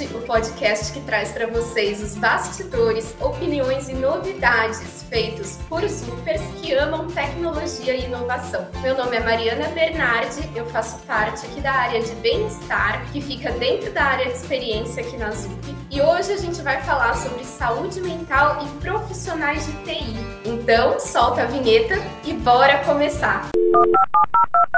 [0.00, 6.72] O podcast que traz para vocês os bastidores, opiniões e novidades feitos por supers que
[6.72, 8.66] amam tecnologia e inovação.
[8.80, 13.52] Meu nome é Mariana Bernardi, eu faço parte aqui da área de bem-estar, que fica
[13.52, 15.76] dentro da área de experiência aqui na ZUP.
[15.90, 20.16] E hoje a gente vai falar sobre saúde mental e profissionais de TI.
[20.46, 23.50] Então, solta a vinheta e bora começar!
[23.50, 24.69] Zupcast.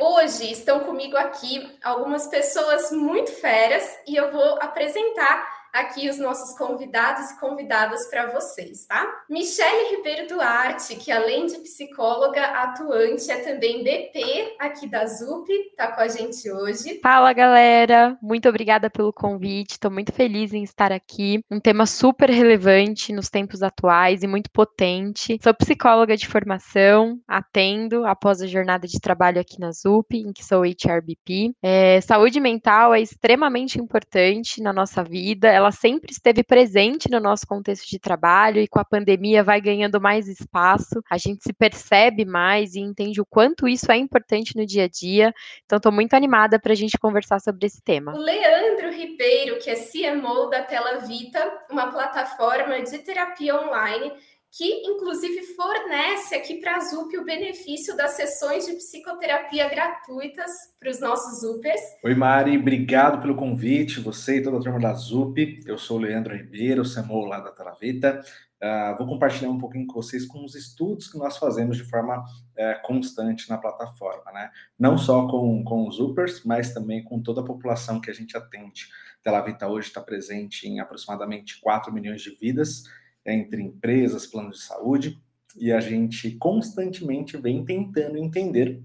[0.00, 6.56] Hoje estão comigo aqui algumas pessoas muito férias e eu vou apresentar aqui os nossos
[6.56, 9.06] convidados e convidadas para vocês, tá?
[9.28, 15.92] Michele Ribeiro Duarte, que além de psicóloga atuante, é também BP aqui da ZUP, tá
[15.92, 17.00] com a gente hoje.
[17.02, 18.18] Fala, galera!
[18.20, 21.42] Muito obrigada pelo convite, estou muito feliz em estar aqui.
[21.50, 25.38] Um tema super relevante nos tempos atuais e muito potente.
[25.42, 30.44] Sou psicóloga de formação, atendo após a jornada de trabalho aqui na ZUP, em que
[30.44, 31.54] sou HRBP.
[31.62, 37.46] É, saúde mental é extremamente importante na nossa vida, ela sempre esteve presente no nosso
[37.46, 42.24] contexto de trabalho e com a pandemia vai ganhando mais espaço, a gente se percebe
[42.24, 45.32] mais e entende o quanto isso é importante no dia a dia.
[45.64, 48.12] Então, estou muito animada para a gente conversar sobre esse tema.
[48.12, 54.12] O Leandro Ribeiro, que é CMO da Tela Vita, uma plataforma de terapia online
[54.52, 60.90] que inclusive fornece aqui para a ZUP o benefício das sessões de psicoterapia gratuitas para
[60.90, 61.80] os nossos Upers.
[62.04, 65.60] Oi, Mari, obrigado pelo convite, você e toda a turma da ZUP.
[65.66, 68.22] Eu sou o Leandro Ribeiro, CMO lá da Telavita.
[68.62, 72.18] Uh, vou compartilhar um pouquinho com vocês com os estudos que nós fazemos de forma
[72.20, 74.50] uh, constante na plataforma, né?
[74.78, 78.36] Não só com, com os Upers, mas também com toda a população que a gente
[78.36, 78.88] atende.
[79.22, 82.84] Telavita hoje está presente em aproximadamente 4 milhões de vidas,
[83.24, 85.22] entre empresas, planos de saúde,
[85.56, 88.82] e a gente constantemente vem tentando entender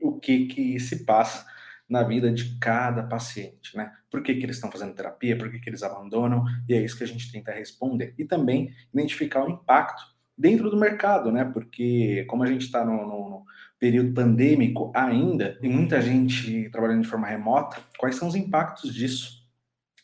[0.00, 1.46] o que que se passa
[1.88, 3.92] na vida de cada paciente, né?
[4.10, 6.98] Por que, que eles estão fazendo terapia, por que, que eles abandonam, e é isso
[6.98, 8.14] que a gente tenta responder.
[8.18, 10.02] E também identificar o impacto
[10.36, 11.44] dentro do mercado, né?
[11.44, 13.44] Porque como a gente está no, no,
[13.78, 19.37] período pandêmico ainda, e muita gente trabalhando de forma remota, quais são os impactos disso?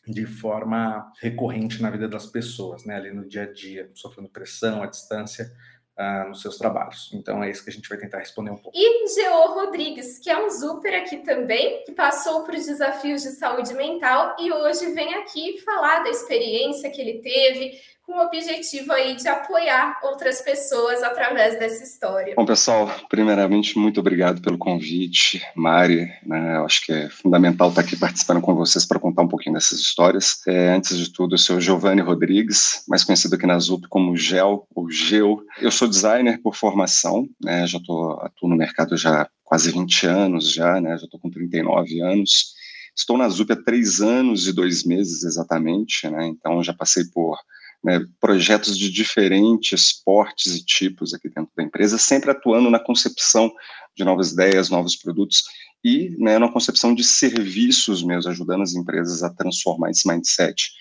[0.07, 4.83] De forma recorrente na vida das pessoas, né, ali no dia a dia, sofrendo pressão,
[4.83, 5.51] à distância,
[5.97, 7.09] uh, nos seus trabalhos.
[7.13, 8.77] Então é isso que a gente vai tentar responder um pouco.
[8.77, 13.73] E Geo Rodrigues, que é um super aqui também, que passou por desafios de saúde
[13.73, 19.15] mental e hoje vem aqui falar da experiência que ele teve, com o objetivo aí
[19.15, 22.35] de apoiar outras pessoas através dessa história.
[22.37, 26.11] Bom, pessoal, primeiramente, muito obrigado pelo convite, Mari.
[26.23, 29.55] Né, eu acho que é fundamental estar aqui participando com vocês para contar um pouquinho
[29.55, 30.39] dessas histórias.
[30.47, 34.67] É, antes de tudo, eu sou Giovanni Rodrigues, mais conhecido aqui na ZUP como Gel
[34.75, 35.43] ou Geo.
[35.59, 40.53] Eu sou designer por formação, né, já tô, atuo no mercado já quase 20 anos,
[40.53, 42.53] já, né, já estou com 39 anos.
[42.95, 47.37] Estou na ZUP há três anos e dois meses exatamente, né, então já passei por
[47.85, 53.53] né, projetos de diferentes portes e tipos aqui dentro da empresa, sempre atuando na concepção
[53.95, 55.43] de novas ideias, novos produtos
[55.83, 60.71] e né, na concepção de serviços mesmo, ajudando as empresas a transformar esse mindset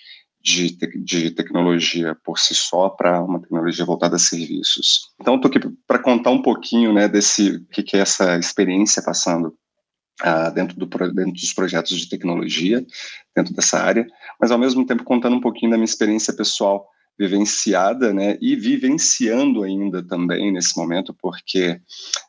[0.41, 5.11] de, te de tecnologia por si só para uma tecnologia voltada a serviços.
[5.21, 9.55] Então, estou aqui para contar um pouquinho né, desse que, que é essa experiência passando
[10.23, 12.87] Uh, dentro, do, dentro dos projetos de tecnologia,
[13.35, 14.07] dentro dessa área,
[14.41, 16.89] mas ao mesmo tempo contando um pouquinho da minha experiência pessoal
[17.19, 21.81] vivenciada, né, e vivenciando ainda também nesse momento, porque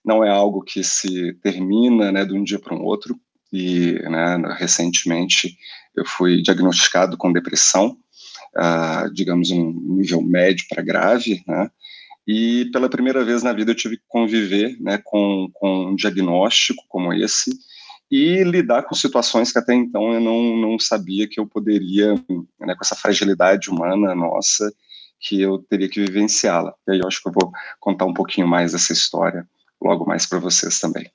[0.03, 3.19] não é algo que se termina, né, de um dia para o outro,
[3.51, 5.57] e, né, recentemente
[5.95, 7.97] eu fui diagnosticado com depressão,
[8.57, 11.69] uh, digamos, um nível médio para grave, né,
[12.27, 16.83] e pela primeira vez na vida eu tive que conviver, né, com, com um diagnóstico
[16.87, 17.51] como esse,
[18.11, 22.13] e lidar com situações que até então eu não, não sabia que eu poderia,
[22.59, 24.71] né, com essa fragilidade humana nossa,
[25.19, 26.73] que eu teria que vivenciá-la.
[26.87, 29.47] E aí eu acho que eu vou contar um pouquinho mais dessa história
[29.81, 31.09] logo mais para vocês também.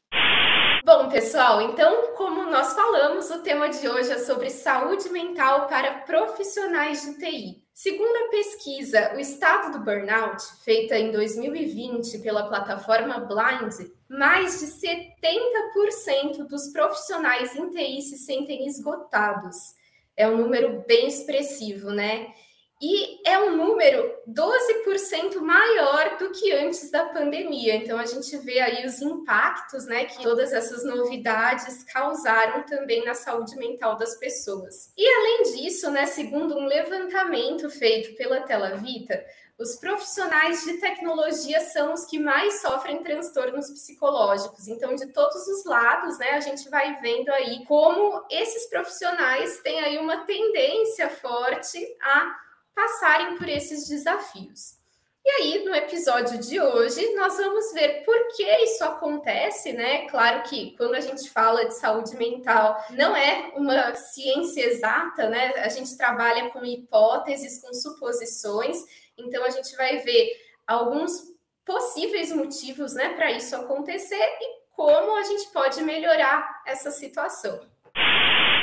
[0.93, 5.99] Bom, pessoal, então, como nós falamos, o tema de hoje é sobre saúde mental para
[5.99, 7.63] profissionais de TI.
[7.73, 14.67] Segundo a pesquisa O Estado do Burnout, feita em 2020 pela plataforma Blind, mais de
[14.67, 19.77] 70% dos profissionais em TI se sentem esgotados.
[20.17, 22.35] É um número bem expressivo, né?
[22.81, 27.77] E é um número 12% maior do que antes da pandemia.
[27.77, 33.13] Então a gente vê aí os impactos, né, que todas essas novidades causaram também na
[33.13, 34.93] saúde mental das pessoas.
[34.97, 39.23] E além disso, né, segundo um levantamento feito pela Telavita,
[39.59, 44.67] os profissionais de tecnologia são os que mais sofrem transtornos psicológicos.
[44.69, 49.79] Então, de todos os lados, né, a gente vai vendo aí como esses profissionais têm
[49.81, 52.41] aí uma tendência forte a
[52.75, 54.81] passarem por esses desafios.
[55.25, 60.09] E aí, no episódio de hoje, nós vamos ver por que isso acontece, né?
[60.09, 65.53] Claro que quando a gente fala de saúde mental, não é uma ciência exata, né?
[65.57, 68.83] A gente trabalha com hipóteses, com suposições,
[69.17, 70.33] então a gente vai ver
[70.67, 71.31] alguns
[71.65, 77.61] possíveis motivos, né, para isso acontecer e como a gente pode melhorar essa situação.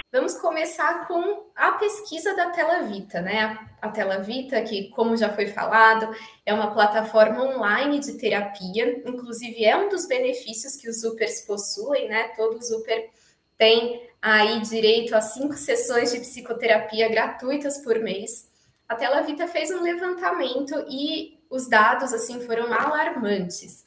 [0.10, 3.60] Vamos começar com a pesquisa da Tela Vita, né?
[3.82, 6.16] A Tela Vita, que, como já foi falado,
[6.46, 12.08] é uma plataforma online de terapia, inclusive é um dos benefícios que os Upers possuem,
[12.08, 12.30] né?
[12.38, 13.10] Todo Super
[13.58, 18.50] tem aí direito a cinco sessões de psicoterapia gratuitas por mês.
[18.88, 23.84] A Tela Vita fez um levantamento e os dados assim foram alarmantes.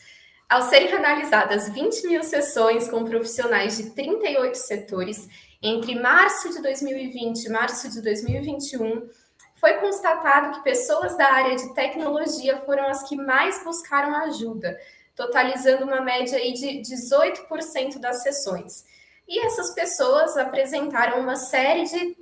[0.46, 5.28] Ao serem analisadas 20 mil sessões com profissionais de 38 setores,
[5.62, 9.08] entre março de 2020 e março de 2021,
[9.56, 14.78] foi constatado que pessoas da área de tecnologia foram as que mais buscaram ajuda,
[15.14, 18.86] totalizando uma média aí de 18% das sessões.
[19.28, 22.16] E essas pessoas apresentaram uma série de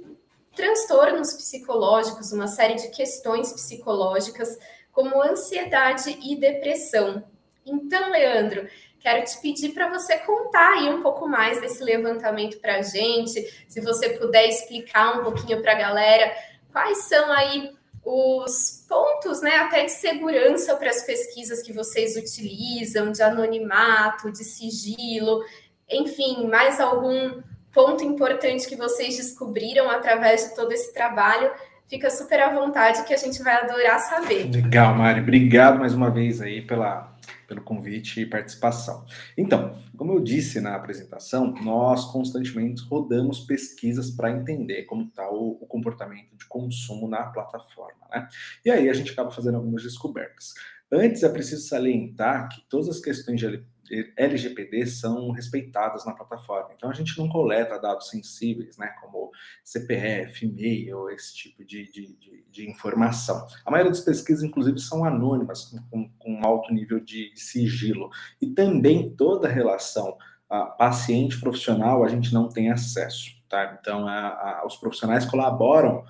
[0.55, 4.59] transtornos psicológicos, uma série de questões psicológicas,
[4.91, 7.23] como ansiedade e depressão.
[7.65, 8.69] Então, Leandro,
[9.01, 13.43] Quero te pedir para você contar aí um pouco mais desse levantamento para a gente,
[13.69, 16.33] se você puder explicar um pouquinho para a galera
[16.73, 17.71] quais são aí
[18.05, 24.45] os pontos, né, até de segurança para as pesquisas que vocês utilizam, de anonimato, de
[24.45, 25.45] sigilo,
[25.91, 27.43] enfim, mais algum
[27.73, 31.51] ponto importante que vocês descobriram através de todo esse trabalho.
[31.87, 34.51] Fica super à vontade que a gente vai adorar saber.
[34.51, 35.21] Legal, Mari.
[35.21, 37.18] Obrigado mais uma vez aí pela
[37.49, 39.05] pelo convite e participação.
[39.37, 45.59] Então, como eu disse na apresentação, nós constantemente rodamos pesquisas para entender como está o,
[45.61, 48.29] o, comportamento de consumo na plataforma, né?
[48.65, 50.53] E aí a gente acaba fazendo algumas descobertas.
[50.93, 53.47] Antes é preciso salientar que todas as questões de
[54.17, 56.71] LGPD são respeitadas na plataforma.
[56.75, 59.31] Então a gente não coleta dados sensíveis, né, como
[59.65, 63.47] CPF, e-mail, esse tipo de, de, de, de, informação.
[63.65, 68.11] A maioria das pesquisas, inclusive, são anônimas, com, com alto nível de, de sigilo.
[68.41, 70.17] E também toda relação
[70.79, 73.37] paciente-profissional a gente não tem acesso.
[73.49, 73.79] Tá?
[73.81, 76.05] Então, a, a, os profissionais colaboram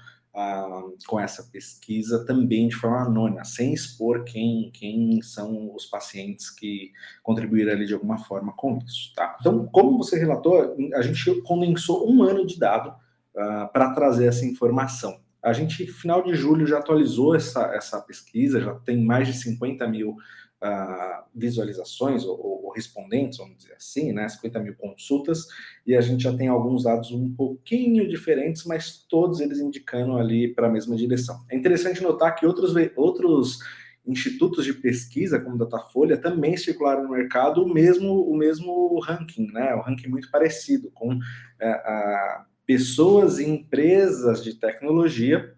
[1.06, 6.92] com essa pesquisa também de forma anônima, sem expor quem, quem são os pacientes que
[7.22, 9.36] contribuíram ali de alguma forma com isso, tá?
[9.40, 14.46] Então, como você relatou, a gente condensou um ano de dado uh, para trazer essa
[14.46, 15.20] informação.
[15.42, 19.86] A gente, final de julho, já atualizou essa, essa pesquisa, já tem mais de 50
[19.88, 24.28] mil uh, visualizações ou, respondentes, vamos dizer assim, né?
[24.28, 25.46] 50 mil consultas,
[25.86, 30.54] e a gente já tem alguns dados um pouquinho diferentes, mas todos eles indicando ali
[30.54, 31.44] para a mesma direção.
[31.50, 33.58] É interessante notar que outros, outros
[34.06, 39.74] institutos de pesquisa, como Datafolha, também circularam no mercado o mesmo, o mesmo ranking, né?
[39.74, 45.54] O um ranking muito parecido, com uh, pessoas e empresas de tecnologia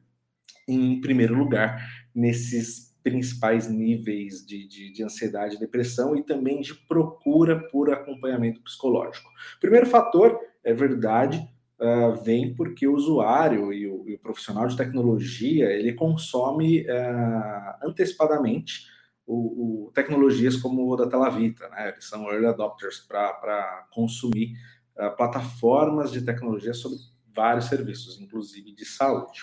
[0.67, 1.85] em primeiro lugar
[2.15, 8.61] nesses principais níveis de, de, de, ansiedade e depressão e também de procura por acompanhamento
[8.63, 9.29] psicológico.
[9.61, 11.39] Primeiro fator, é verdade,
[11.81, 17.87] uh, vem porque o usuário e o, e o, profissional de tecnologia ele consome uh,
[17.89, 18.87] antecipadamente
[19.27, 21.91] o, o, tecnologias como o da Telavita, né?
[21.91, 24.55] Eles são early adopters para consumir
[24.97, 26.99] uh, plataformas de tecnologia sobre
[27.41, 29.41] vários serviços, inclusive de saúde.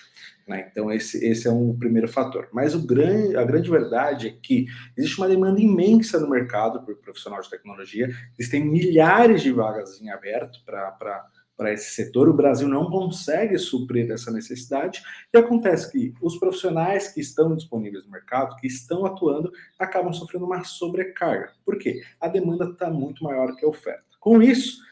[0.47, 0.67] Né?
[0.71, 2.47] Então, esse, esse é um primeiro fator.
[2.53, 6.95] Mas o grande, a grande verdade é que existe uma demanda imensa no mercado por
[6.97, 12.87] profissional de tecnologia, existem milhares de vagas em aberto para esse setor, o Brasil não
[12.87, 15.01] consegue suprir essa necessidade,
[15.33, 20.45] e acontece que os profissionais que estão disponíveis no mercado, que estão atuando, acabam sofrendo
[20.45, 21.53] uma sobrecarga.
[21.65, 22.03] Por quê?
[22.21, 24.05] A demanda está muito maior que a oferta.
[24.19, 24.85] Com isso,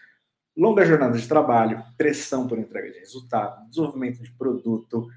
[0.55, 5.07] longa jornada de trabalho, pressão por entrega de resultado, desenvolvimento de produto,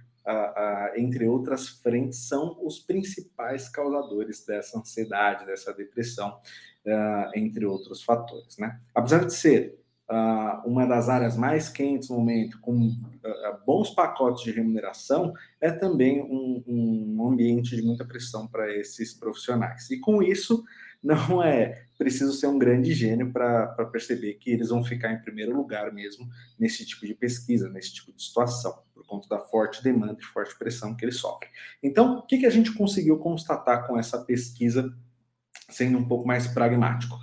[0.96, 6.38] entre outras frentes, são os principais causadores dessa ansiedade, dessa depressão,
[7.34, 8.58] entre outros fatores.
[8.58, 8.78] Né?
[8.94, 9.78] Apesar de ser
[10.64, 12.90] uma das áreas mais quentes no momento, com
[13.66, 19.90] bons pacotes de remuneração, é também um, um ambiente de muita pressão para esses profissionais.
[19.90, 20.64] E com isso,
[21.02, 25.56] não é preciso ser um grande gênio para perceber que eles vão ficar em primeiro
[25.56, 26.28] lugar mesmo
[26.58, 30.56] nesse tipo de pesquisa, nesse tipo de situação, por conta da forte demanda e forte
[30.56, 31.50] pressão que eles sofrem.
[31.82, 34.94] Então, o que, que a gente conseguiu constatar com essa pesquisa,
[35.68, 37.18] sendo um pouco mais pragmático?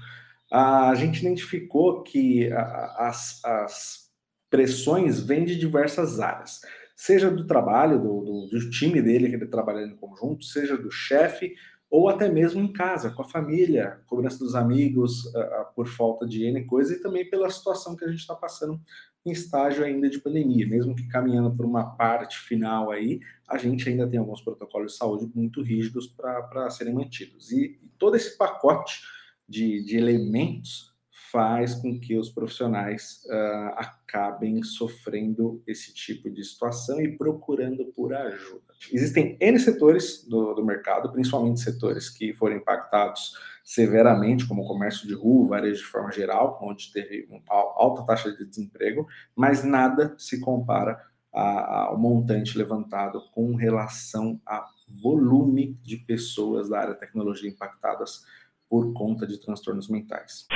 [0.52, 2.50] A gente identificou que
[2.98, 4.10] as, as
[4.50, 6.62] pressões vêm de diversas áreas,
[6.96, 10.92] seja do trabalho, do, do, do time dele que ele trabalha em conjunto, seja do
[10.92, 11.56] chefe,
[11.96, 16.44] ou até mesmo em casa, com a família, cobrança dos amigos uh, por falta de
[16.44, 18.82] N coisa e também pela situação que a gente está passando
[19.26, 23.88] em estágio ainda de pandemia, mesmo que caminhando por uma parte final aí, a gente
[23.88, 27.50] ainda tem alguns protocolos de saúde muito rígidos para serem mantidos.
[27.54, 29.00] E, e, todo esse pacote
[29.48, 30.94] de, de elementos
[31.36, 38.14] faz com que os profissionais uh, acabem sofrendo esse tipo de situação e procurando por
[38.14, 38.64] ajuda.
[38.90, 43.34] Existem N setores do, do mercado, principalmente setores que foram impactados
[43.66, 48.32] severamente, como o comércio de rua, varejo de forma geral, onde teve uma alta taxa
[48.32, 50.98] de desemprego, mas nada se compara
[51.34, 58.24] ao montante levantado com relação a volume de pessoas da área tecnologia impactadas
[58.70, 60.48] por conta de transtornos mentais.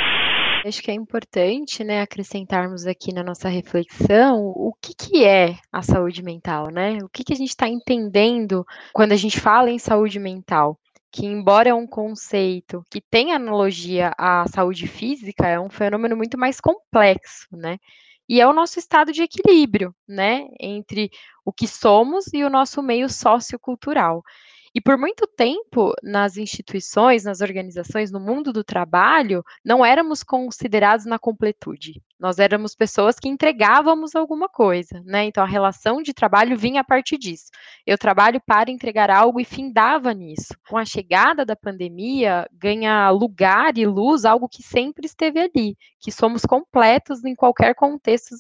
[0.66, 5.82] Acho que é importante, né, acrescentarmos aqui na nossa reflexão o que, que é a
[5.82, 6.98] saúde mental, né?
[7.02, 10.78] O que, que a gente está entendendo quando a gente fala em saúde mental?
[11.12, 16.38] Que, embora é um conceito que tem analogia à saúde física, é um fenômeno muito
[16.38, 17.78] mais complexo, né?
[18.28, 21.10] E é o nosso estado de equilíbrio, né, entre
[21.44, 24.22] o que somos e o nosso meio sociocultural.
[24.74, 31.06] E por muito tempo, nas instituições, nas organizações, no mundo do trabalho, não éramos considerados
[31.06, 32.02] na completude.
[32.20, 35.24] Nós éramos pessoas que entregávamos alguma coisa, né?
[35.26, 37.46] Então a relação de trabalho vinha a partir disso.
[37.86, 40.54] Eu trabalho para entregar algo e findava nisso.
[40.68, 46.12] Com a chegada da pandemia, ganha lugar e luz algo que sempre esteve ali, que
[46.12, 48.36] somos completos em qualquer contexto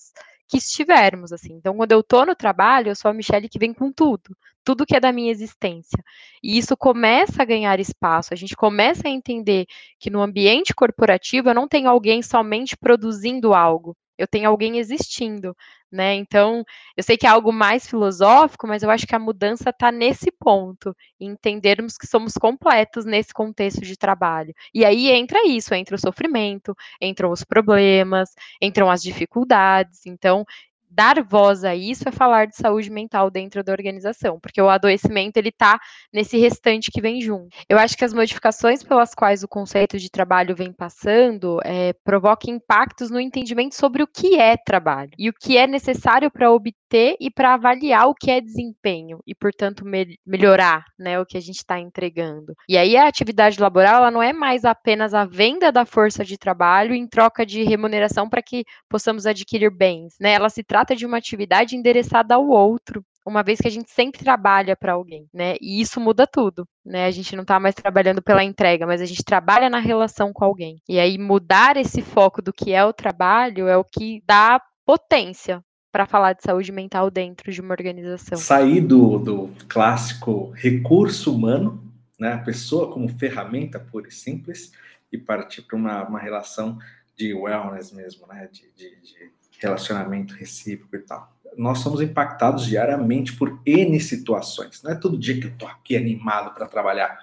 [0.49, 1.53] que estivermos, assim.
[1.53, 4.85] Então, quando eu tô no trabalho, eu sou a Michelle que vem com tudo, tudo
[4.85, 6.03] que é da minha existência.
[6.43, 9.67] E isso começa a ganhar espaço, a gente começa a entender
[9.99, 15.55] que no ambiente corporativo eu não tenho alguém somente produzindo algo, eu tenho alguém existindo,
[15.91, 16.13] né?
[16.15, 16.63] Então,
[16.95, 20.31] eu sei que é algo mais filosófico, mas eu acho que a mudança está nesse
[20.31, 24.53] ponto, entendermos que somos completos nesse contexto de trabalho.
[24.73, 28.29] E aí entra isso, entra o sofrimento, entram os problemas,
[28.61, 30.05] entram as dificuldades.
[30.05, 30.45] Então,
[30.89, 35.37] dar voz a isso é falar de saúde mental dentro da organização, porque o adoecimento
[35.37, 35.79] ele está
[36.11, 37.55] nesse restante que vem junto.
[37.69, 42.53] Eu acho que as modificações pelas quais o conceito de trabalho vem passando é, provocam
[42.53, 47.15] impactos no entendimento sobre o que é trabalho e o que é necessário para obter
[47.19, 51.41] e para avaliar o que é desempenho e, portanto, me melhorar né, o que a
[51.41, 52.53] gente está entregando.
[52.67, 56.37] E aí a atividade laboral ela não é mais apenas a venda da força de
[56.37, 60.33] trabalho em troca de remuneração para que possamos adquirir bens, né?
[60.33, 63.91] Ela se trata trata de uma atividade endereçada ao outro, uma vez que a gente
[63.91, 65.55] sempre trabalha para alguém, né?
[65.61, 67.05] E isso muda tudo, né?
[67.05, 70.45] A gente não está mais trabalhando pela entrega, mas a gente trabalha na relação com
[70.45, 70.81] alguém.
[70.87, 75.61] E aí mudar esse foco do que é o trabalho é o que dá potência
[75.91, 78.37] para falar de saúde mental dentro de uma organização.
[78.37, 81.83] Sair do, do clássico recurso humano,
[82.17, 82.33] né?
[82.33, 84.71] A pessoa como ferramenta pura e simples,
[85.11, 86.79] e partir para uma, uma relação
[87.17, 88.47] de wellness mesmo, né?
[88.51, 91.31] de, de, de relacionamento recíproco e tal.
[91.57, 94.81] Nós somos impactados diariamente por N situações.
[94.81, 97.17] Não é todo dia que eu tô aqui animado para trabalhar,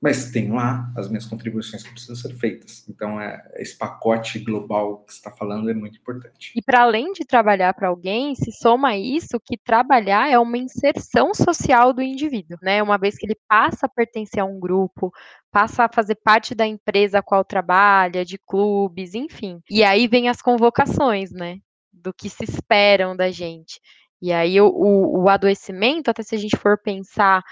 [0.00, 2.88] mas tem lá as minhas contribuições que precisam ser feitas.
[2.88, 6.52] Então, é, esse pacote global que está falando é muito importante.
[6.56, 11.34] E para além de trabalhar para alguém, se soma isso que trabalhar é uma inserção
[11.34, 12.82] social do indivíduo, né?
[12.82, 15.12] Uma vez que ele passa a pertencer a um grupo,
[15.50, 19.60] passa a fazer parte da empresa a qual trabalha, de clubes, enfim.
[19.70, 21.58] E aí vem as convocações, né?
[22.02, 23.80] Do que se esperam da gente.
[24.20, 27.42] E aí o, o, o adoecimento, até se a gente for pensar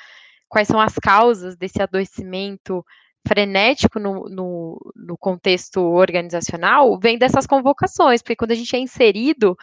[0.49, 2.85] quais são as causas desse adoecimento
[3.27, 9.57] frenético no, no, no, contexto organizacional vem dessas convocações, porque quando a gente é inserido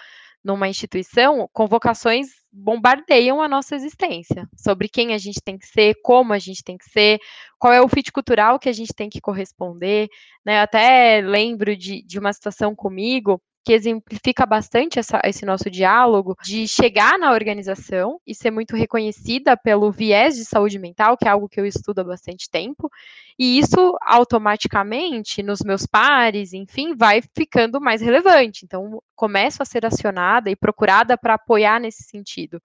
[0.44, 6.34] numa instituição, convocações bombardeiam a nossa existência sobre quem a gente tem que ser, como
[6.34, 7.20] a gente tem que ser,
[7.58, 10.08] qual é o fit cultural que a gente tem que corresponder.
[10.46, 10.60] Né?
[10.60, 16.38] Eu até lembro de, de uma situação comigo que exemplifica bastante essa, esse nosso diálogo
[16.43, 21.31] de chegar na organização e ser muito reconhecida pelo viés de saúde mental, que é
[21.31, 22.91] algo que eu estudo há bastante tempo,
[23.39, 28.65] e isso automaticamente nos meus pares, enfim, vai ficando mais relevante.
[28.65, 32.62] Então, começo a ser acionada e procurada para apoiar nesse sentido.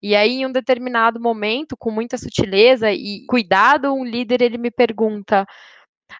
[0.00, 4.70] E aí, em um determinado momento, com muita sutileza e cuidado, um líder ele me
[4.70, 5.44] pergunta: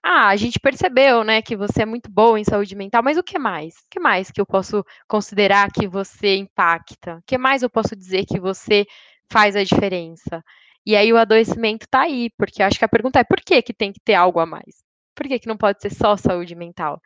[0.03, 3.23] ah, a gente percebeu, né, que você é muito boa em saúde mental, mas o
[3.23, 3.75] que mais?
[3.75, 7.17] O que mais que eu posso considerar que você impacta?
[7.17, 8.87] O que mais eu posso dizer que você
[9.31, 10.43] faz a diferença?
[10.87, 13.75] E aí o adoecimento está aí, porque acho que a pergunta é por que que
[13.75, 14.86] tem que ter algo a mais?
[15.17, 17.01] Por que, que não pode ser só saúde mental?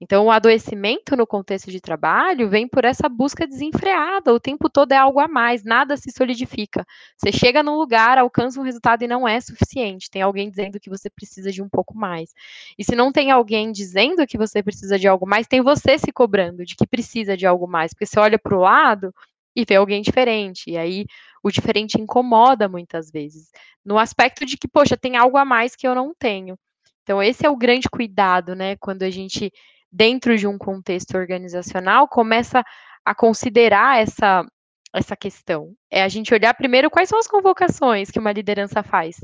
[0.00, 4.92] Então, o adoecimento no contexto de trabalho vem por essa busca desenfreada, o tempo todo
[4.92, 6.84] é algo a mais, nada se solidifica.
[7.16, 10.10] Você chega num lugar, alcança um resultado e não é suficiente.
[10.10, 12.30] Tem alguém dizendo que você precisa de um pouco mais.
[12.78, 16.12] E se não tem alguém dizendo que você precisa de algo mais, tem você se
[16.12, 19.14] cobrando de que precisa de algo mais, porque você olha para o lado
[19.56, 20.70] e vê alguém diferente.
[20.70, 21.06] E aí
[21.42, 23.50] o diferente incomoda muitas vezes,
[23.84, 26.58] no aspecto de que, poxa, tem algo a mais que eu não tenho.
[27.04, 28.76] Então, esse é o grande cuidado, né?
[28.76, 29.52] Quando a gente,
[29.92, 32.64] dentro de um contexto organizacional, começa
[33.04, 34.44] a considerar essa,
[34.92, 35.74] essa questão.
[35.90, 39.16] É a gente olhar primeiro quais são as convocações que uma liderança faz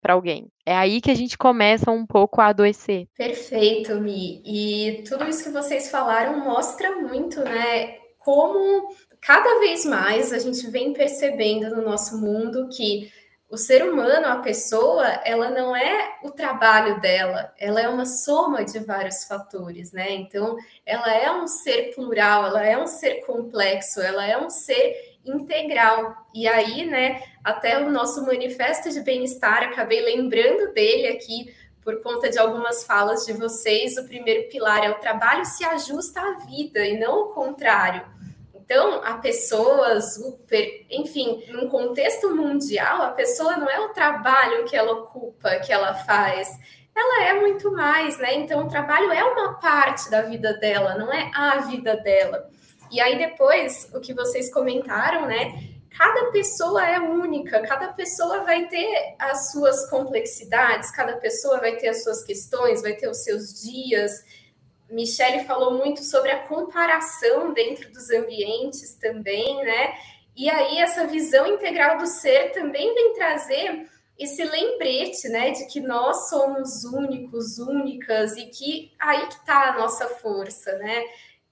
[0.00, 0.48] para alguém.
[0.66, 3.06] É aí que a gente começa um pouco a adoecer.
[3.16, 4.42] Perfeito, Mi.
[4.44, 7.98] E tudo isso que vocês falaram mostra muito, né?
[8.18, 8.88] Como
[9.20, 13.10] cada vez mais a gente vem percebendo no nosso mundo que
[13.50, 18.62] o ser humano, a pessoa, ela não é o trabalho dela, ela é uma soma
[18.62, 20.12] de vários fatores, né?
[20.12, 25.16] Então, ela é um ser plural, ela é um ser complexo, ela é um ser
[25.24, 26.14] integral.
[26.34, 32.28] E aí, né, até o nosso manifesto de bem-estar, acabei lembrando dele aqui por conta
[32.28, 33.96] de algumas falas de vocês.
[33.96, 38.04] O primeiro pilar é o trabalho se ajusta à vida e não o contrário.
[38.70, 44.76] Então, a pessoa super, enfim, num contexto mundial, a pessoa não é o trabalho que
[44.76, 46.50] ela ocupa, que ela faz,
[46.94, 48.34] ela é muito mais, né?
[48.34, 52.46] Então, o trabalho é uma parte da vida dela, não é a vida dela.
[52.90, 55.62] E aí, depois, o que vocês comentaram, né?
[55.96, 61.88] Cada pessoa é única, cada pessoa vai ter as suas complexidades, cada pessoa vai ter
[61.88, 64.12] as suas questões, vai ter os seus dias.
[64.90, 69.94] Michele falou muito sobre a comparação dentro dos ambientes também, né?
[70.36, 75.80] E aí essa visão integral do ser também vem trazer esse lembrete, né, de que
[75.80, 81.04] nós somos únicos, únicas e que aí que está a nossa força, né?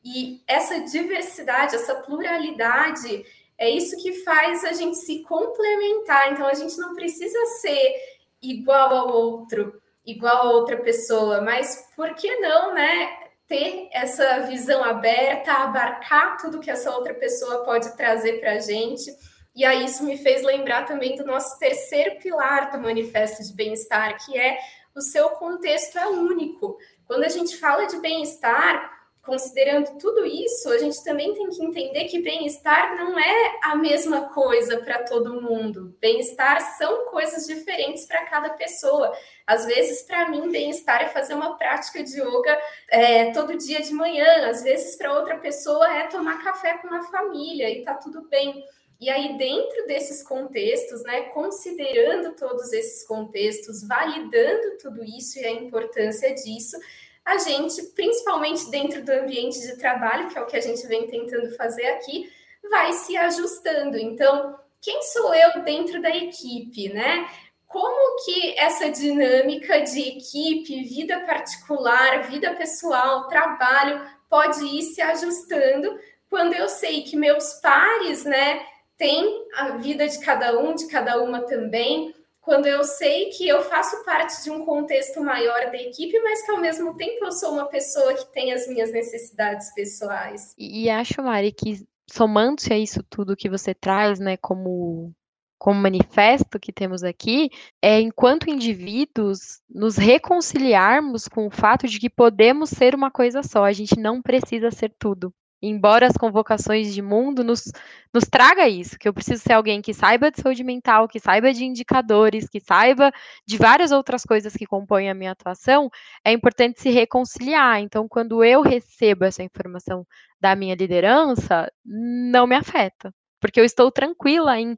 [0.05, 3.25] E essa diversidade, essa pluralidade,
[3.59, 6.33] é isso que faz a gente se complementar.
[6.33, 7.95] Então a gente não precisa ser
[8.43, 13.26] igual ao outro, igual a outra pessoa, mas por que não, né?
[13.47, 19.11] Ter essa visão aberta, abarcar tudo que essa outra pessoa pode trazer para a gente.
[19.55, 24.25] E aí isso me fez lembrar também do nosso terceiro pilar do manifesto de bem-estar,
[24.25, 24.59] que é
[24.95, 26.77] o seu contexto é único.
[27.07, 28.96] Quando a gente fala de bem-estar,
[29.27, 34.29] considerando tudo isso, a gente também tem que entender que bem-estar não é a mesma
[34.29, 35.95] coisa para todo mundo.
[36.01, 39.13] Bem-estar são coisas diferentes para cada pessoa.
[39.45, 42.59] Às vezes, para mim, bem-estar é fazer uma prática de yoga
[42.89, 44.49] é, todo dia de manhã.
[44.49, 48.65] Às vezes, para outra pessoa, é tomar café com a família e tá tudo bem.
[48.99, 55.51] E aí, dentro desses contextos, né, considerando todos esses contextos, validando tudo isso e a
[55.51, 56.79] importância disso,
[57.27, 61.09] a gente, principalmente dentro do ambiente de trabalho, que é o que a gente vem
[61.09, 62.33] tentando fazer aqui,
[62.71, 63.99] vai se ajustando.
[63.99, 67.29] Então, quem sou eu dentro da equipe, né?
[67.67, 75.99] Como que essa dinâmica de equipe, vida particular, vida pessoal, trabalho pode ir se ajustando
[76.31, 78.65] quando eu sei que meus pares, né,
[78.97, 82.15] têm a vida de cada um, de cada uma também,
[82.47, 86.53] quando eu sei que eu faço parte de um contexto maior da equipe, mas que
[86.53, 90.55] ao mesmo tempo eu sou uma pessoa que tem as minhas necessidades pessoais.
[90.57, 95.13] E acho, Mari, que somando-se a isso tudo que você traz, né, como
[95.59, 97.51] como manifesto que temos aqui,
[97.83, 103.65] é enquanto indivíduos nos reconciliarmos com o fato de que podemos ser uma coisa só,
[103.65, 107.65] a gente não precisa ser tudo embora as convocações de mundo nos,
[108.13, 111.53] nos traga isso, que eu preciso ser alguém que saiba de saúde mental, que saiba
[111.53, 113.11] de indicadores, que saiba
[113.47, 115.91] de várias outras coisas que compõem a minha atuação,
[116.25, 117.81] é importante se reconciliar.
[117.81, 120.07] Então, quando eu recebo essa informação
[120.41, 124.77] da minha liderança, não me afeta, porque eu estou tranquila em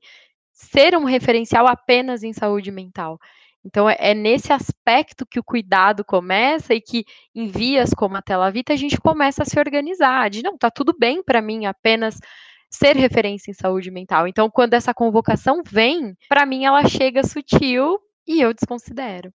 [0.53, 3.19] ser um referencial apenas em saúde mental.
[3.69, 7.05] Então, é, é nesse aspecto que o cuidado começa e que
[7.35, 10.71] em vias como a Tela Vita a gente começa a se organizar, de não, tá
[10.71, 12.19] tudo bem para mim apenas
[12.71, 14.27] ser referência em saúde mental.
[14.27, 19.31] Então, quando essa convocação vem, para mim ela chega sutil e eu desconsidero.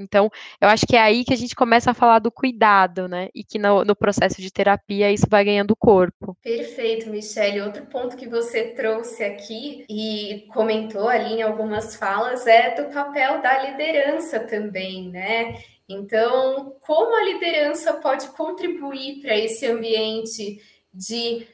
[0.00, 3.28] Então, eu acho que é aí que a gente começa a falar do cuidado, né?
[3.34, 6.36] E que no, no, processo de terapia isso vai ganhando corpo.
[6.42, 7.62] Perfeito, Michelle.
[7.62, 13.40] Outro ponto que você trouxe aqui e comentou ali em algumas falas é do papel
[13.42, 15.62] da liderança também, né?
[15.88, 20.62] Então, como a liderança pode contribuir para esse ambiente
[20.94, 21.46] de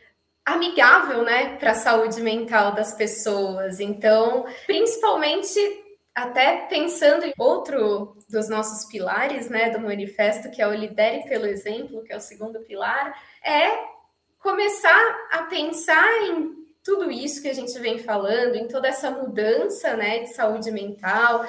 [0.44, 3.80] amigável, né, para a saúde mental das pessoas.
[3.80, 5.58] Então, principalmente
[6.16, 11.44] até pensando em outro dos nossos pilares, né, do manifesto, que é o lidere pelo
[11.44, 13.70] exemplo, que é o segundo pilar, é
[14.38, 19.94] começar a pensar em tudo isso que a gente vem falando, em toda essa mudança,
[19.94, 21.44] né, de saúde mental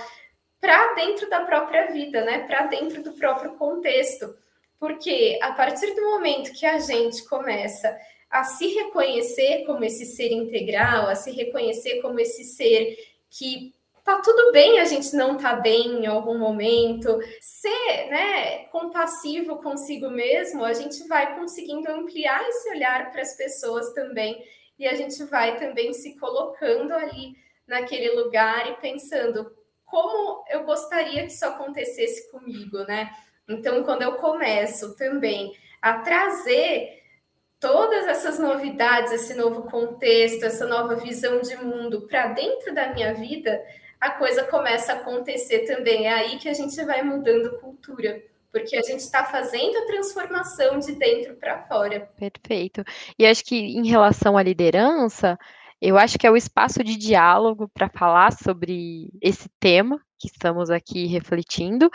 [0.59, 4.35] para dentro da própria vida, né, para dentro do próprio contexto.
[4.77, 7.97] Porque a partir do momento que a gente começa
[8.29, 12.97] a se reconhecer como esse ser integral, a se reconhecer como esse ser
[13.29, 13.76] que
[14.07, 20.09] tá tudo bem a gente não tá bem em algum momento, ser, né, compassivo consigo
[20.09, 24.41] mesmo, a gente vai conseguindo ampliar esse olhar para as pessoas também
[24.79, 27.35] e a gente vai também se colocando ali
[27.67, 29.51] naquele lugar e pensando
[29.83, 33.11] como eu gostaria que isso acontecesse comigo, né?
[33.45, 37.03] Então, quando eu começo também a trazer
[37.59, 43.13] todas essas novidades, esse novo contexto, essa nova visão de mundo para dentro da minha
[43.13, 43.61] vida,
[43.99, 46.05] a coisa começa a acontecer também.
[46.05, 48.21] É aí que a gente vai mudando cultura.
[48.51, 52.09] Porque a gente está fazendo a transformação de dentro para fora.
[52.17, 52.83] Perfeito.
[53.19, 55.37] E acho que em relação à liderança,
[55.81, 60.71] eu acho que é o espaço de diálogo para falar sobre esse tema que estamos
[60.71, 61.91] aqui refletindo,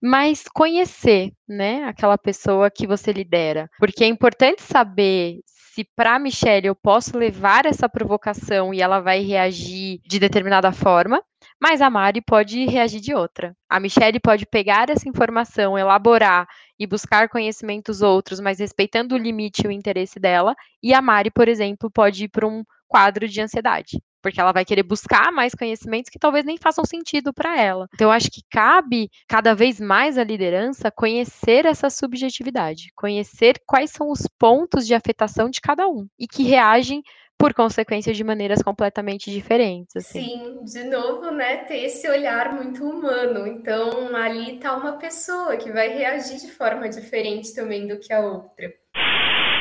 [0.00, 6.68] mas conhecer, né, aquela pessoa que você lidera, porque é importante saber se para Michelle
[6.68, 11.22] eu posso levar essa provocação e ela vai reagir de determinada forma,
[11.60, 13.54] mas a Mari pode reagir de outra.
[13.68, 16.46] A Michelle pode pegar essa informação, elaborar
[16.78, 21.30] e buscar conhecimentos outros, mas respeitando o limite e o interesse dela, e a Mari,
[21.30, 25.54] por exemplo, pode ir para um quadro de ansiedade, porque ela vai querer buscar mais
[25.54, 27.88] conhecimentos que talvez nem façam sentido para ela.
[27.94, 33.90] Então, eu acho que cabe cada vez mais à liderança conhecer essa subjetividade, conhecer quais
[33.90, 37.02] são os pontos de afetação de cada um e que reagem
[37.38, 39.96] por consequência de maneiras completamente diferentes.
[39.96, 40.20] Assim.
[40.20, 43.46] Sim, de novo, né, ter esse olhar muito humano.
[43.46, 48.20] Então, ali está uma pessoa que vai reagir de forma diferente também do que a
[48.20, 48.72] outra.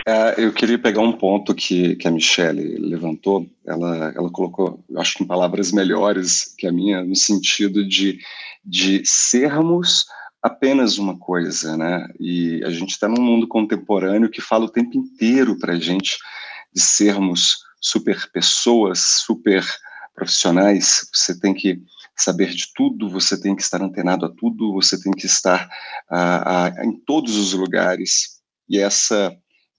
[0.08, 3.46] É, eu queria pegar um ponto que, que a Michelle levantou.
[3.66, 8.20] Ela, ela colocou, eu acho que em palavras melhores que a minha, no sentido de,
[8.64, 10.06] de sermos
[10.44, 12.08] apenas uma coisa, né?
[12.20, 16.20] E a gente está num mundo contemporâneo que fala o tempo inteiro para a gente
[16.72, 19.64] de sermos super pessoas, super
[20.16, 21.08] profissionais.
[21.14, 21.80] Você tem que
[22.16, 25.70] saber de tudo, você tem que estar antenado a tudo, você tem que estar
[26.84, 28.42] em todos os lugares.
[28.68, 29.36] E essa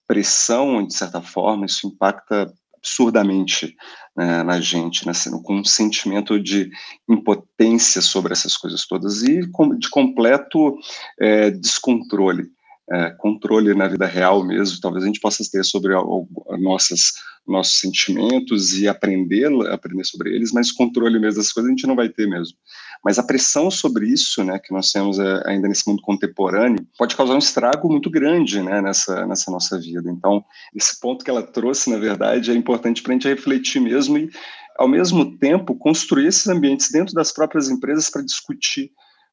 [0.06, 3.74] pressão, de certa forma, isso impacta absurdamente
[4.16, 6.70] né, na gente, né, com um sentimento de
[7.08, 10.78] impotência sobre essas coisas todas e de completo
[11.18, 12.44] é, descontrole.
[12.88, 17.14] É, controle na vida real mesmo, talvez a gente possa ter sobre a, a nossas
[17.46, 21.94] nossos sentimentos e aprender aprender sobre eles, mas controle mesmo das coisas a gente não
[21.94, 22.56] vai ter mesmo.
[23.04, 27.14] Mas a pressão sobre isso, né, que nós temos é, ainda nesse mundo contemporâneo, pode
[27.14, 30.10] causar um estrago muito grande, né, nessa nessa nossa vida.
[30.10, 30.44] Então,
[30.74, 34.28] esse ponto que ela trouxe, na verdade, é importante para a gente refletir mesmo e,
[34.76, 38.90] ao mesmo tempo, construir esses ambientes dentro das próprias empresas para discutir,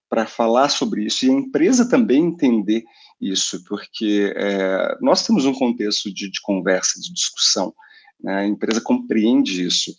[0.09, 2.83] para falar sobre isso e a empresa também entender
[3.21, 7.73] isso, porque é, nós temos um contexto de, de conversa, de discussão.
[8.21, 9.91] Né, a empresa compreende isso.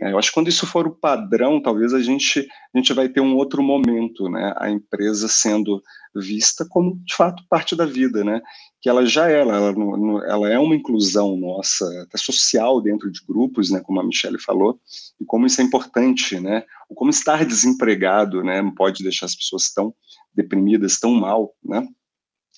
[0.00, 3.08] É, eu acho que quando isso for o padrão, talvez a gente, a gente vai
[3.08, 4.52] ter um outro momento, né?
[4.58, 5.82] A empresa sendo
[6.14, 8.42] vista como, de fato, parte da vida, né?
[8.80, 9.74] Que ela já é, ela,
[10.28, 13.80] ela é uma inclusão nossa, até social dentro de grupos, né?
[13.80, 14.78] Como a Michelle falou,
[15.20, 16.62] e como isso é importante, né?
[16.94, 18.62] Como estar desempregado, né?
[18.76, 19.94] Pode deixar as pessoas tão
[20.34, 21.86] deprimidas, tão mal, né?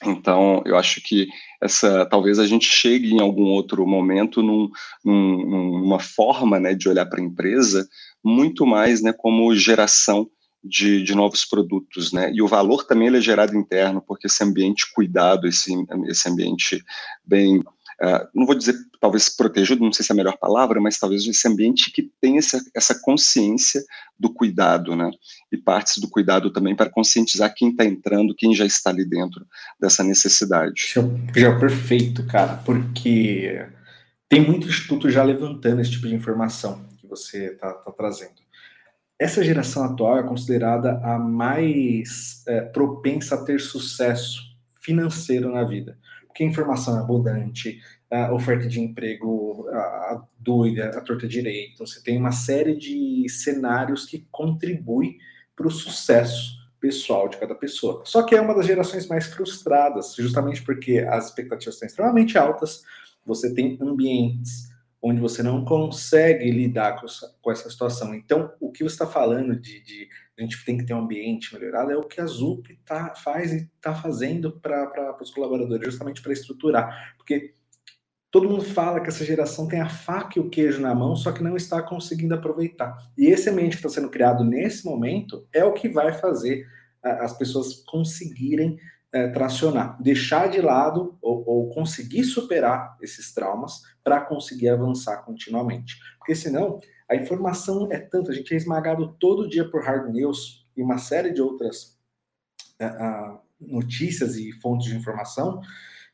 [0.04, 1.28] Então, eu acho que
[1.60, 4.70] essa talvez a gente chegue em algum outro momento num,
[5.04, 7.88] num, numa forma né, de olhar para a empresa
[8.22, 10.28] muito mais né, como geração
[10.62, 12.32] de, de, novos produtos, né?
[12.34, 15.72] E o valor também é gerado interno, porque esse ambiente cuidado, esse,
[16.08, 16.82] esse ambiente
[17.24, 17.62] bem
[18.02, 21.26] uh, não vou dizer talvez protegido, não sei se é a melhor palavra, mas talvez
[21.26, 23.82] esse ambiente que tenha essa, essa consciência
[24.18, 25.10] do cuidado, né?
[25.52, 29.46] E partes do cuidado também para conscientizar quem está entrando, quem já está ali dentro
[29.80, 30.92] dessa necessidade.
[31.34, 33.66] Já é perfeito, cara, porque
[34.28, 38.48] tem muito instituto já levantando esse tipo de informação que você está tá trazendo.
[39.18, 44.42] Essa geração atual é considerada a mais é, propensa a ter sucesso
[44.80, 45.98] financeiro na vida,
[46.38, 52.00] porque a informação é abundante, a oferta de emprego a doida, a torta direito, você
[52.00, 55.18] tem uma série de cenários que contribuem
[55.56, 58.02] para o sucesso pessoal de cada pessoa.
[58.04, 62.84] Só que é uma das gerações mais frustradas, justamente porque as expectativas estão extremamente altas,
[63.26, 64.68] você tem ambientes
[65.02, 68.14] onde você não consegue lidar com essa, com essa situação.
[68.14, 71.52] Então, o que você está falando de, de, a gente tem que ter um ambiente
[71.52, 76.22] melhorado é o que a ZUP tá, faz e está fazendo para os colaboradores, justamente
[76.22, 77.14] para estruturar.
[77.16, 77.54] Porque
[78.30, 81.32] todo mundo fala que essa geração tem a faca e o queijo na mão, só
[81.32, 82.96] que não está conseguindo aproveitar.
[83.16, 86.64] E esse ambiente que está sendo criado nesse momento é o que vai fazer
[87.02, 88.78] as pessoas conseguirem
[89.12, 95.96] é, tracionar, deixar de lado ou, ou conseguir superar esses traumas para conseguir avançar continuamente.
[96.18, 100.66] Porque senão a informação é tanto, a gente é esmagado todo dia por hard news
[100.76, 101.98] e uma série de outras
[102.80, 105.60] uh, notícias e fontes de informação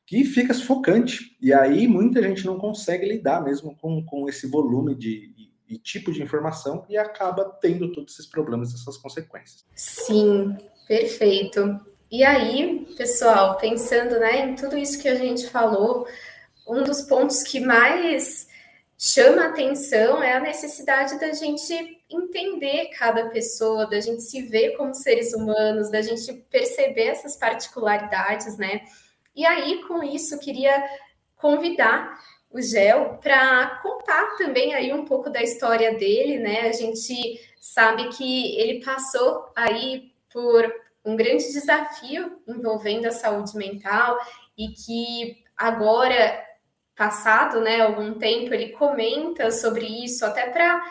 [0.07, 1.37] que fica sufocante.
[1.41, 5.35] E aí muita gente não consegue lidar mesmo com, com esse volume de
[5.67, 9.65] e tipo de informação e acaba tendo todos esses problemas, essas consequências.
[9.75, 11.81] Sim, perfeito.
[12.11, 16.07] E aí, pessoal, pensando né, em tudo isso que a gente falou,
[16.69, 18.47] um dos pontos que mais
[19.07, 21.75] chama atenção é a necessidade da gente
[22.09, 28.57] entender cada pessoa, da gente se ver como seres humanos, da gente perceber essas particularidades,
[28.57, 28.81] né?
[29.37, 30.83] E aí, com isso, queria
[31.37, 32.19] convidar
[32.51, 36.63] o Gel para contar também aí um pouco da história dele, né?
[36.63, 40.65] A gente sabe que ele passou aí por
[41.05, 44.17] um grande desafio envolvendo a saúde mental
[44.57, 46.43] e que agora,
[46.97, 50.85] passado né, algum tempo, ele comenta sobre isso, até para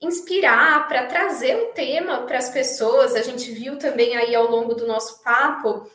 [0.00, 3.14] inspirar, para trazer um tema para as pessoas.
[3.14, 5.90] A gente viu também aí ao longo do nosso papo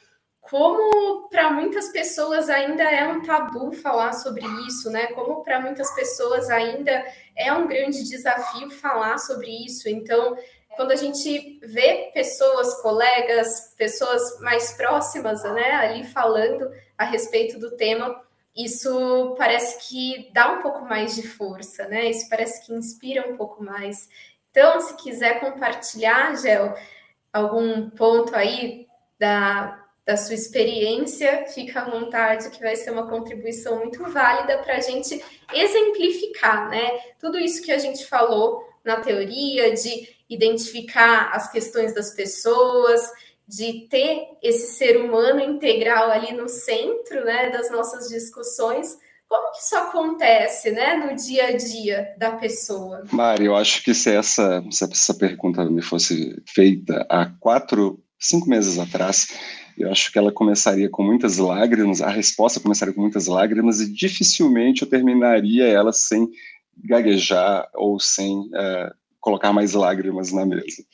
[0.50, 5.08] como para muitas pessoas ainda é um tabu falar sobre isso, né?
[5.08, 7.04] Como para muitas pessoas ainda
[7.36, 9.90] é um grande desafio falar sobre isso.
[9.90, 10.38] Então,
[10.76, 17.76] quando a gente vê pessoas, colegas, pessoas mais próximas, né, ali falando a respeito do
[17.76, 18.22] tema,
[18.56, 22.10] isso parece que dá um pouco mais de força, né?
[22.10, 24.08] Isso parece que inspira um pouco mais.
[24.50, 26.74] Então, se quiser compartilhar, Gel,
[27.34, 28.88] algum ponto aí
[29.20, 34.78] da, da sua experiência, fica à vontade, que vai ser uma contribuição muito válida para
[34.78, 35.22] a gente
[35.54, 37.00] exemplificar, né?
[37.20, 43.02] Tudo isso que a gente falou na teoria de identificar as questões das pessoas,
[43.48, 48.98] de ter esse ser humano integral ali no centro né, das nossas discussões.
[49.28, 53.04] Como que isso acontece né, no dia a dia da pessoa?
[53.12, 58.48] Mari, eu acho que se essa, se essa pergunta me fosse feita há quatro, cinco
[58.48, 59.28] meses atrás,
[59.78, 63.92] eu acho que ela começaria com muitas lágrimas, a resposta começaria com muitas lágrimas e
[63.92, 66.30] dificilmente eu terminaria ela sem
[66.78, 68.94] gaguejar ou sem uh,
[69.26, 70.86] colocar mais lágrimas na mesa.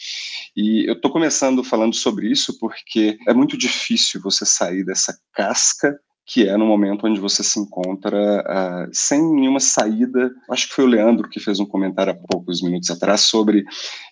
[0.56, 6.00] E eu estou começando falando sobre isso porque é muito difícil você sair dessa casca
[6.26, 10.32] que é no momento onde você se encontra uh, sem nenhuma saída.
[10.50, 13.66] Acho que foi o Leandro que fez um comentário há poucos minutos atrás sobre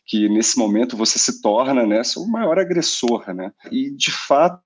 [0.06, 3.54] que nesse momento você se torna né, o maior agressor, né?
[3.72, 4.62] E de fato,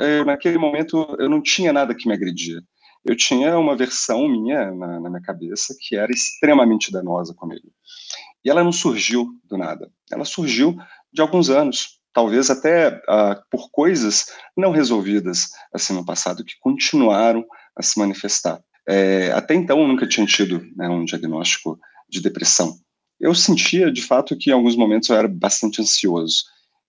[0.00, 2.60] é, naquele momento eu não tinha nada que me agredia.
[3.04, 7.72] Eu tinha uma versão minha na, na minha cabeça que era extremamente danosa comigo.
[8.44, 9.90] E ela não surgiu do nada.
[10.10, 10.76] Ela surgiu
[11.12, 17.44] de alguns anos, talvez até uh, por coisas não resolvidas assim no passado que continuaram
[17.76, 18.62] a se manifestar.
[18.88, 22.76] É, até então eu nunca tinha tido né, um diagnóstico de depressão.
[23.20, 26.42] Eu sentia de fato que em alguns momentos eu era bastante ansioso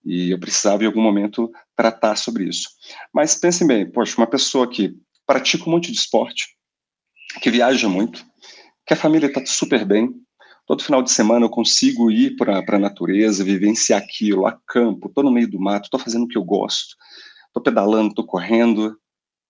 [0.03, 2.69] e eu precisava em algum momento tratar sobre isso.
[3.13, 4.95] Mas pensem bem, poxa, uma pessoa que
[5.25, 6.47] pratica um monte de esporte,
[7.41, 8.25] que viaja muito,
[8.85, 10.13] que a família está super bem,
[10.65, 15.23] Todo final de semana eu consigo ir para a natureza, vivenciar aquilo, a campo, estou
[15.23, 16.95] no meio do mato, estou fazendo o que eu gosto,
[17.47, 18.97] estou pedalando, estou correndo,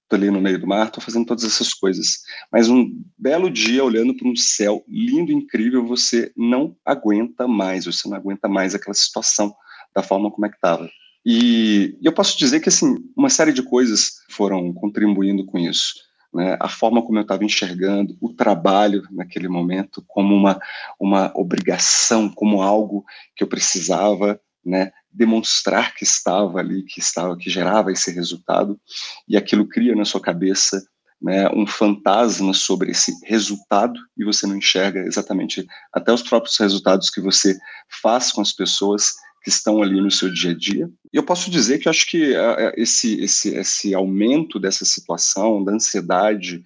[0.03, 2.21] estou ali no meio do mar, estou fazendo todas essas coisas.
[2.51, 8.09] Mas um belo dia, olhando para um céu lindo, incrível, você não aguenta mais, você
[8.09, 9.53] não aguenta mais aquela situação
[9.95, 10.89] da forma como é que estava.
[11.25, 15.93] E eu posso dizer que, assim, uma série de coisas foram contribuindo com isso.
[16.33, 20.59] né, a forma como eu estava enxergando o trabalho naquele momento como uma,
[20.99, 23.05] uma obrigação, como algo
[23.35, 28.79] que eu precisava né, demonstrar que estava ali, que estava, que gerava esse resultado,
[29.27, 30.83] e aquilo cria na sua cabeça
[31.21, 37.09] né, um fantasma sobre esse resultado e você não enxerga exatamente até os próprios resultados
[37.09, 37.57] que você
[38.01, 40.89] faz com as pessoas que estão ali no seu dia a dia.
[41.11, 45.73] E eu posso dizer que acho que uh, esse, esse, esse aumento dessa situação, da
[45.73, 46.63] ansiedade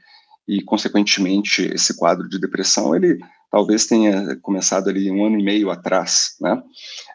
[0.47, 3.17] e, consequentemente, esse quadro de depressão, ele
[3.49, 6.53] talvez tenha começado ali um ano e meio atrás, né?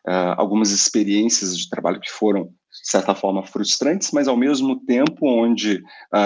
[0.07, 2.47] Uh, algumas experiências de trabalho que foram
[2.83, 5.81] de certa forma frustrantes, mas ao mesmo tempo onde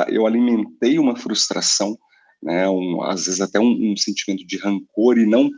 [0.08, 1.98] eu alimentei uma frustração,
[2.42, 5.50] né, um, às vezes até um, um sentimento de rancor e não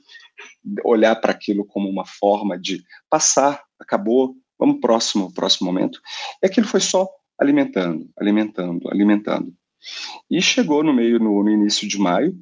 [0.84, 6.00] olhar para aquilo como uma forma de passar, acabou, vamos próximo, próximo momento.
[6.42, 9.54] E aquilo foi só alimentando, alimentando, alimentando.
[10.30, 12.32] E chegou no meio, no, no início de maio,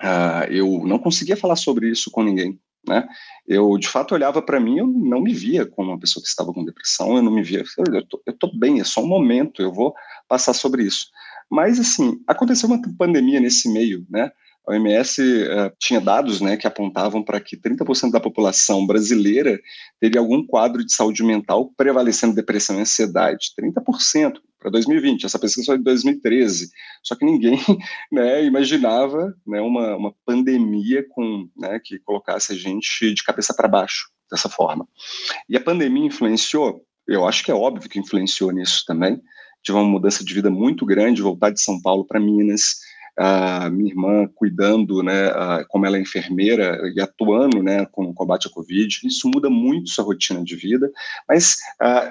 [0.00, 2.58] uh, eu não conseguia falar sobre isso com ninguém.
[2.86, 3.06] Né?
[3.46, 6.52] Eu, de fato, olhava para mim, eu não me via como uma pessoa que estava
[6.52, 9.62] com depressão, eu não me via, eu tô, eu tô bem, é só um momento,
[9.62, 9.94] eu vou
[10.28, 11.06] passar sobre isso.
[11.50, 14.30] Mas, assim, aconteceu uma pandemia nesse meio, né?
[14.66, 19.60] A OMS uh, eh, tinha dados né, que apontavam para que 30% da população brasileira
[20.00, 23.52] teria algum quadro de saúde mental prevalecendo depressão e ansiedade.
[23.58, 25.26] 30% para 2020.
[25.26, 26.70] Essa pesquisa foi de 2013.
[27.02, 27.58] Só que ninguém
[28.10, 33.68] né, imaginava né, uma, uma pandemia com, né, que colocasse a gente de cabeça para
[33.68, 34.88] baixo dessa forma.
[35.48, 36.82] E a pandemia influenciou?
[37.06, 39.20] Eu acho que é óbvio que influenciou nisso também.
[39.62, 42.76] Tive uma mudança de vida muito grande, voltar de São Paulo para Minas,
[43.16, 45.30] a minha irmã cuidando, né,
[45.68, 49.90] como ela é enfermeira e atuando, né, com o combate à Covid, isso muda muito
[49.90, 50.90] sua rotina de vida,
[51.28, 51.56] mas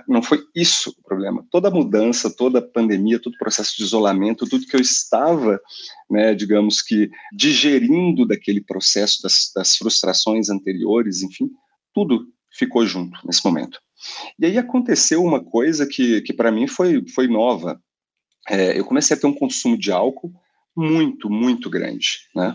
[0.08, 1.46] não foi isso o problema.
[1.52, 5.60] Toda a mudança, toda a pandemia, todo o processo de isolamento, tudo que eu estava,
[6.10, 11.50] né, digamos que digerindo daquele processo das, das frustrações anteriores, enfim,
[11.94, 13.80] tudo ficou junto nesse momento.
[14.40, 17.82] E aí aconteceu uma coisa que, que para mim foi, foi nova.
[18.50, 20.34] É, eu comecei a ter um consumo de álcool
[20.76, 22.54] muito, muito grande, né?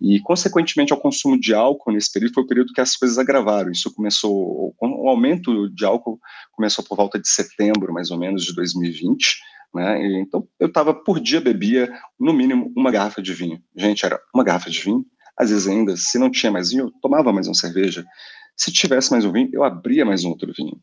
[0.00, 3.70] E, consequentemente, ao consumo de álcool nesse período, foi o período que as coisas agravaram.
[3.70, 6.20] Isso começou, o aumento de álcool
[6.52, 9.38] começou por volta de setembro, mais ou menos, de 2020,
[9.74, 10.00] né?
[10.00, 13.60] E, então, eu estava, por dia, bebia, no mínimo, uma garrafa de vinho.
[13.74, 15.04] Gente, era uma garrafa de vinho,
[15.36, 18.04] às vezes ainda, se não tinha mais vinho, eu tomava mais uma cerveja.
[18.56, 20.80] Se tivesse mais um vinho, eu abria mais um outro vinho.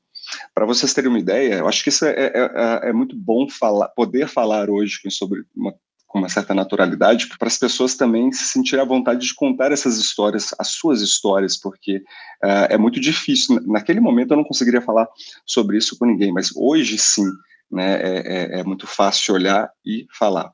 [0.53, 3.49] Para vocês terem uma ideia, eu acho que isso é, é, é, é muito bom
[3.49, 5.73] falar, poder falar hoje sobre uma
[6.13, 9.97] com uma certa naturalidade, para as pessoas também se sentirem à vontade de contar essas
[9.97, 11.97] histórias, as suas histórias, porque
[12.43, 13.59] uh, é muito difícil.
[13.65, 15.07] Naquele momento eu não conseguiria falar
[15.43, 17.25] sobre isso com ninguém, mas hoje sim,
[17.71, 20.51] né, é, é, é muito fácil olhar e falar.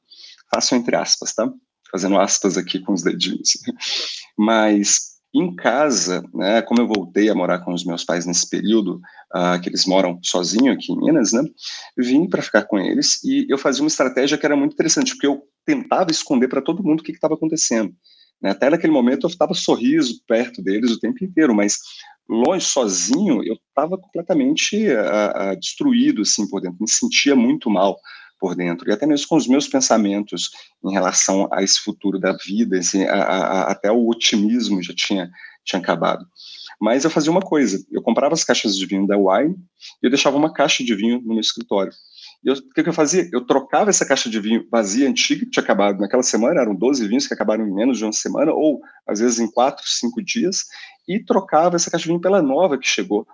[0.49, 1.51] Fácil entre aspas, tá?
[1.91, 3.57] Fazendo aspas aqui com os dedinhos.
[4.39, 9.01] Mas em casa, né, como eu voltei a morar com os meus pais nesse período,
[9.35, 11.43] uh, que eles moram sozinho aqui em Minas, né,
[11.97, 15.27] vim para ficar com eles e eu fazia uma estratégia que era muito interessante, porque
[15.27, 17.93] eu tentava esconder para todo mundo o que estava acontecendo.
[18.41, 18.51] Né?
[18.51, 21.77] Até naquele momento eu estava sorriso perto deles o tempo inteiro, mas
[22.27, 27.97] longe, sozinho, eu estava completamente uh, uh, destruído assim por dentro, me sentia muito mal
[28.39, 30.49] por dentro, e até mesmo com os meus pensamentos
[30.85, 35.29] em relação a esse futuro da vida, assim, a, a, até o otimismo já tinha,
[35.65, 36.25] tinha acabado.
[36.79, 39.55] Mas eu fazia uma coisa, eu comprava as caixas de vinho da Wine
[40.01, 41.91] e eu deixava uma caixa de vinho no meu escritório.
[42.43, 43.27] E o que, que, eu fazia?
[43.33, 47.07] Eu trocava essa caixa de vinho vazia, antiga, que tinha acabado naquela semana, eram 12
[47.07, 50.65] vinhos que acabaram em menos de uma semana, ou às vezes em 4, 5 dias,
[51.07, 53.27] e trocava essa caixa de vinho pela nova que chegou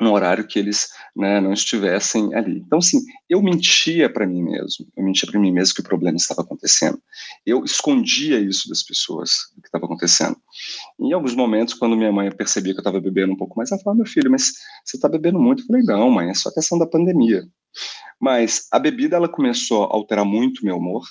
[0.00, 2.58] no horário que eles né, não estivessem ali.
[2.58, 6.16] Então, assim, eu mentia para mim mesmo, eu mentia para mim mesmo que o problema
[6.16, 7.00] estava acontecendo.
[7.44, 10.36] Eu escondia isso das pessoas, o que estava acontecendo.
[11.00, 13.80] Em alguns momentos, quando minha mãe percebia que eu estava bebendo um pouco mais, ela
[13.80, 14.52] falava, meu filho, mas
[14.84, 15.62] você está bebendo muito?
[15.62, 17.42] Eu falei, não, mãe, é só questão da pandemia.
[18.20, 21.04] Mas a bebida, ela começou a alterar muito meu humor,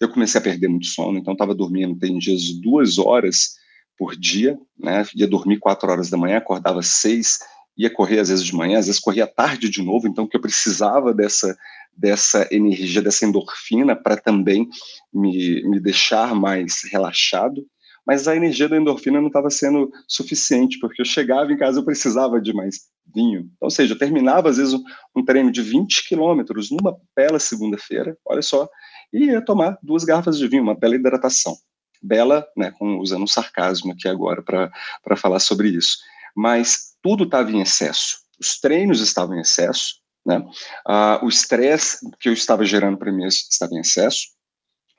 [0.00, 3.54] eu comecei a perder muito sono, então estava dormindo, tem dias duas horas
[3.96, 7.38] por dia, né, ia dormir quatro horas da manhã, acordava seis,
[7.76, 10.40] ia correr às vezes de manhã, às vezes corria tarde de novo, então que eu
[10.40, 11.56] precisava dessa
[11.96, 14.68] dessa energia, dessa endorfina para também
[15.12, 17.64] me, me deixar mais relaxado,
[18.06, 21.84] mas a energia da endorfina não estava sendo suficiente, porque eu chegava em casa eu
[21.84, 22.80] precisava de mais
[23.14, 23.50] vinho.
[23.60, 24.82] Ou seja, eu terminava às vezes um,
[25.16, 28.68] um treino de 20 quilômetros numa bela segunda-feira, olha só,
[29.12, 31.56] e ia tomar duas garrafas de vinho, uma bela hidratação.
[32.02, 35.98] Bela, né, com, usando um sarcasmo aqui agora para falar sobre isso.
[36.36, 38.18] Mas tudo estava em excesso.
[38.38, 39.94] Os treinos estavam em excesso,
[40.26, 40.44] né?
[40.86, 44.26] Ah, o estresse que eu estava gerando para mim estava em excesso,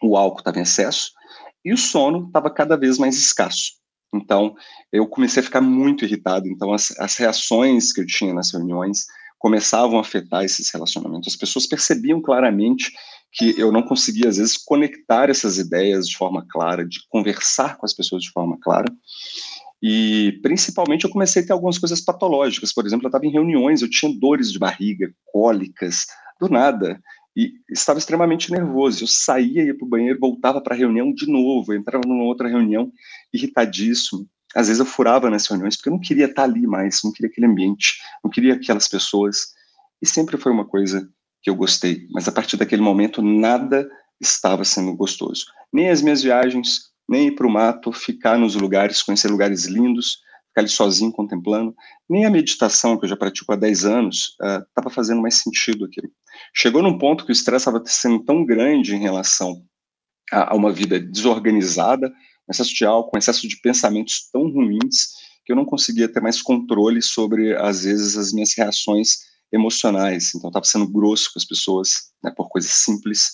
[0.01, 1.11] o álcool estava em excesso
[1.65, 3.73] e o sono estava cada vez mais escasso.
[4.13, 4.55] Então,
[4.93, 6.47] eu comecei a ficar muito irritado.
[6.47, 9.05] Então, as, as reações que eu tinha nas reuniões
[9.39, 11.33] começavam a afetar esses relacionamentos.
[11.33, 12.91] As pessoas percebiam claramente
[13.33, 17.85] que eu não conseguia, às vezes, conectar essas ideias de forma clara, de conversar com
[17.85, 18.85] as pessoas de forma clara.
[19.83, 22.73] E, principalmente, eu comecei a ter algumas coisas patológicas.
[22.73, 26.05] Por exemplo, eu estava em reuniões, eu tinha dores de barriga, cólicas,
[26.39, 26.99] do nada
[27.35, 29.03] e estava extremamente nervoso.
[29.03, 32.47] Eu saía, ia para o banheiro, voltava para a reunião de novo, entrava numa outra
[32.47, 32.91] reunião,
[33.33, 34.27] irritadíssimo.
[34.55, 37.29] Às vezes eu furava nas reuniões porque eu não queria estar ali mais, não queria
[37.29, 39.47] aquele ambiente, não queria aquelas pessoas.
[40.01, 41.09] E sempre foi uma coisa
[41.41, 43.87] que eu gostei, mas a partir daquele momento nada
[44.19, 45.45] estava sendo gostoso.
[45.71, 50.19] Nem as minhas viagens, nem ir para o mato, ficar nos lugares, conhecer lugares lindos,
[50.47, 51.75] ficar ali sozinho contemplando,
[52.09, 54.37] nem a meditação, que eu já pratico há 10 anos,
[54.69, 56.09] estava uh, fazendo mais sentido aquilo.
[56.53, 59.63] Chegou num ponto que o estresse estava sendo tão grande em relação
[60.31, 62.13] a, a, uma vida desorganizada,
[62.49, 65.13] excesso de álcool, excesso de pensamentos tão ruins,
[65.45, 69.17] que eu não conseguia ter mais controle sobre, às vezes, as minhas reações
[69.51, 70.33] emocionais.
[70.33, 73.33] Então, estava sendo grosso com as pessoas, né, por coisas simples,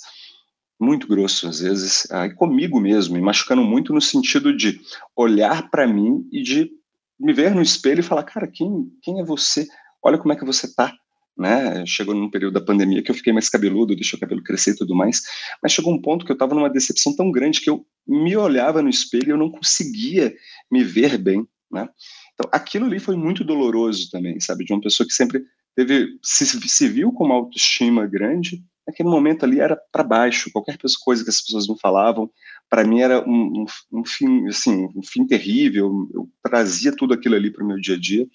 [0.79, 4.81] muito grosso às vezes, ah, e comigo mesmo, me machucando muito no sentido de
[5.15, 6.71] olhar para mim e de
[7.19, 9.67] me ver no espelho e falar, cara, quem, quem é você?
[10.03, 10.91] Olha como é que você tá,
[11.37, 11.85] né?
[11.85, 14.77] Chegou num período da pandemia que eu fiquei mais cabeludo, deixei o cabelo crescer e
[14.77, 15.21] tudo mais,
[15.61, 18.81] mas chegou um ponto que eu estava numa decepção tão grande que eu me olhava
[18.81, 20.33] no espelho e eu não conseguia
[20.69, 21.87] me ver bem, né?
[22.33, 24.65] Então, aquilo ali foi muito doloroso também, sabe?
[24.65, 25.43] De uma pessoa que sempre
[25.75, 30.77] teve, se, se viu com uma autoestima grande, naquele momento ali era para baixo, qualquer
[31.03, 32.29] coisa que as pessoas me falavam,
[32.69, 37.35] para mim era um, um, um, fim, assim, um fim terrível, eu trazia tudo aquilo
[37.35, 38.27] ali para o meu dia a dia,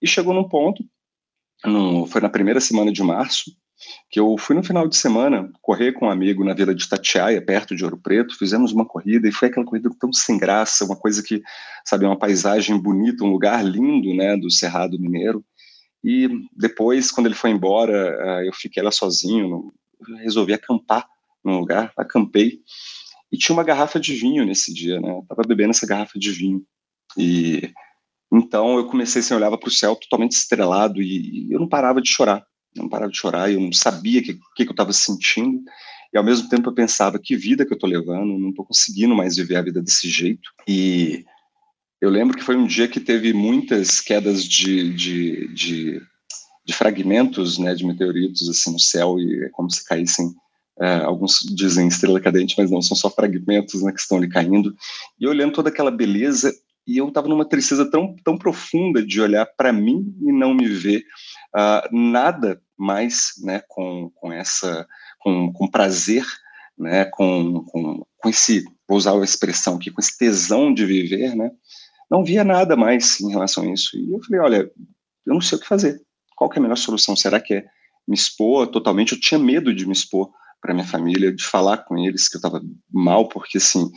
[0.00, 0.84] e chegou num ponto,
[1.64, 3.50] no, foi na primeira semana de março,
[4.10, 7.40] que eu fui no final de semana correr com um amigo na vila de Itatiaia,
[7.40, 10.96] perto de Ouro Preto, fizemos uma corrida, e foi aquela corrida tão sem graça, uma
[10.96, 11.42] coisa que,
[11.84, 15.44] sabe, uma paisagem bonita, um lugar lindo, né, do Cerrado Mineiro,
[16.02, 19.72] e depois, quando ele foi embora, eu fiquei lá sozinho,
[20.22, 21.06] resolvi acampar
[21.44, 22.60] num lugar, acampei,
[23.30, 25.10] e tinha uma garrafa de vinho nesse dia, né?
[25.10, 26.62] Eu tava bebendo essa garrafa de vinho.
[27.16, 27.70] E
[28.32, 32.00] então eu comecei assim, eu olhava para o céu totalmente estrelado e, eu não parava
[32.00, 32.44] de chorar.
[32.74, 35.60] Eu não parava de chorar, eu não sabia o que, que, que eu estava sentindo.
[36.12, 39.14] E ao mesmo tempo eu pensava, que vida que eu estou levando, não estou conseguindo
[39.14, 40.50] mais viver a vida desse jeito.
[40.66, 41.24] E
[42.00, 46.02] eu lembro que foi um dia que teve muitas quedas de, de, de,
[46.64, 50.34] de fragmentos né, de meteoritos assim, no céu, e é como se caíssem
[50.80, 54.74] é, alguns dizem estrela cadente, mas não, são só fragmentos né, que estão ali caindo.
[55.18, 56.54] E olhando toda aquela beleza,
[56.88, 60.66] e eu estava numa tristeza tão, tão profunda de olhar para mim e não me
[60.66, 61.04] ver
[61.54, 66.24] uh, nada mais né, com, com essa, com, com prazer,
[66.78, 71.36] né, com, com, com esse, vou usar a expressão aqui, com esse tesão de viver,
[71.36, 71.50] né,
[72.10, 73.94] não via nada mais em relação a isso.
[73.98, 74.72] E eu falei, olha,
[75.26, 76.00] eu não sei o que fazer.
[76.34, 77.14] Qual que é a melhor solução?
[77.14, 77.64] Será que é
[78.06, 79.12] me expor totalmente?
[79.12, 82.38] Eu tinha medo de me expor para minha família, de falar com eles que eu
[82.38, 83.90] estava mal, porque assim,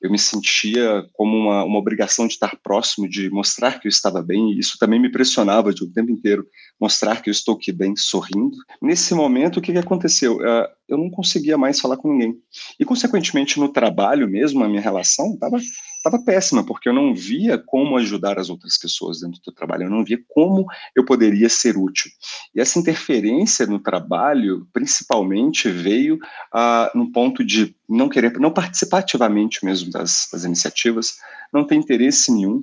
[0.00, 4.22] eu me sentia como uma, uma obrigação de estar próximo, de mostrar que eu estava
[4.22, 6.46] bem, e isso também me pressionava de o tempo inteiro,
[6.80, 8.56] mostrar que eu estou aqui bem, sorrindo.
[8.80, 10.36] Nesse momento, o que, que aconteceu?
[10.36, 12.36] Uh, eu não conseguia mais falar com ninguém.
[12.78, 15.58] E, consequentemente, no trabalho mesmo, a minha relação estava
[16.00, 19.90] estava péssima, porque eu não via como ajudar as outras pessoas dentro do trabalho, eu
[19.90, 20.66] não via como
[20.96, 22.10] eu poderia ser útil.
[22.54, 26.18] E essa interferência no trabalho, principalmente, veio
[26.52, 31.16] ah, no ponto de não querer, não participar ativamente mesmo das, das iniciativas,
[31.52, 32.62] não ter interesse nenhum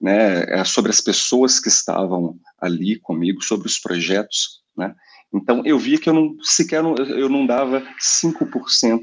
[0.00, 4.94] né, é, sobre as pessoas que estavam ali comigo, sobre os projetos, né?
[5.32, 9.00] Então eu via que eu não sequer eu não dava 5%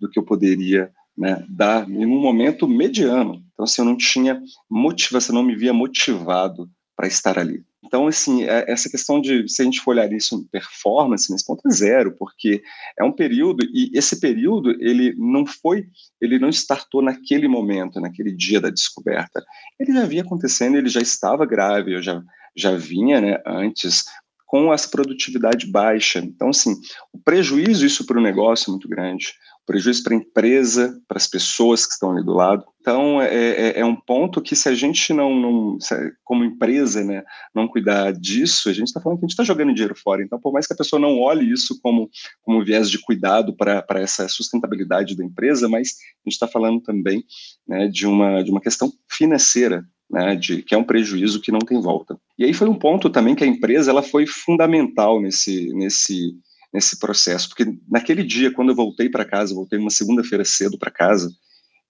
[0.00, 3.42] do que eu poderia né, dar em um momento mediano.
[3.52, 7.64] Então, assim, eu não tinha motivação, não me via motivado para estar ali.
[7.84, 11.44] Então, assim, é, essa questão de, se a gente for olhar isso em performance, nesse
[11.44, 12.62] ponto é zero, porque
[12.98, 15.86] é um período, e esse período, ele não foi,
[16.20, 19.42] ele não startou naquele momento, naquele dia da descoberta.
[19.80, 22.22] Ele já vinha acontecendo, ele já estava grave, eu já,
[22.56, 24.04] já vinha, né, antes,
[24.48, 26.18] com essa produtividade baixa.
[26.18, 26.74] Então, assim,
[27.12, 29.28] o prejuízo isso para o negócio é muito grande
[29.68, 32.64] prejuízo para a empresa, para as pessoas que estão ali do lado.
[32.80, 35.78] Então, é, é, é um ponto que se a gente não, não
[36.24, 37.22] como empresa, né,
[37.54, 40.22] não cuidar disso, a gente está falando que a gente está jogando dinheiro fora.
[40.22, 42.08] Então, por mais que a pessoa não olhe isso como,
[42.40, 45.88] como viés de cuidado para essa sustentabilidade da empresa, mas
[46.24, 47.22] a gente está falando também
[47.66, 51.58] né, de, uma, de uma questão financeira, né, de, que é um prejuízo que não
[51.58, 52.18] tem volta.
[52.38, 56.36] E aí foi um ponto também que a empresa ela foi fundamental nesse, nesse
[56.72, 60.90] nesse processo, porque naquele dia, quando eu voltei para casa, voltei uma segunda-feira cedo para
[60.90, 61.30] casa,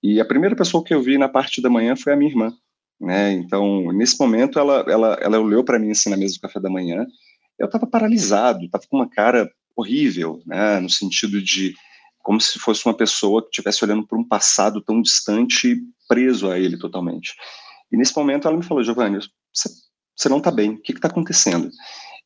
[0.02, 2.52] e a primeira pessoa que eu vi na parte da manhã foi a minha irmã,
[3.00, 3.32] né?
[3.32, 6.70] Então, nesse momento, ela, ela, ela olhou para mim assim na mesa do café da
[6.70, 7.04] manhã,
[7.58, 10.78] eu estava paralisado, estava com uma cara horrível, né?
[10.78, 11.74] No sentido de
[12.22, 16.50] como se fosse uma pessoa que estivesse olhando para um passado tão distante e preso
[16.50, 17.34] a ele totalmente.
[17.90, 19.18] E nesse momento ela me falou, Giovanni,
[19.52, 21.70] você, não está bem, o que está acontecendo?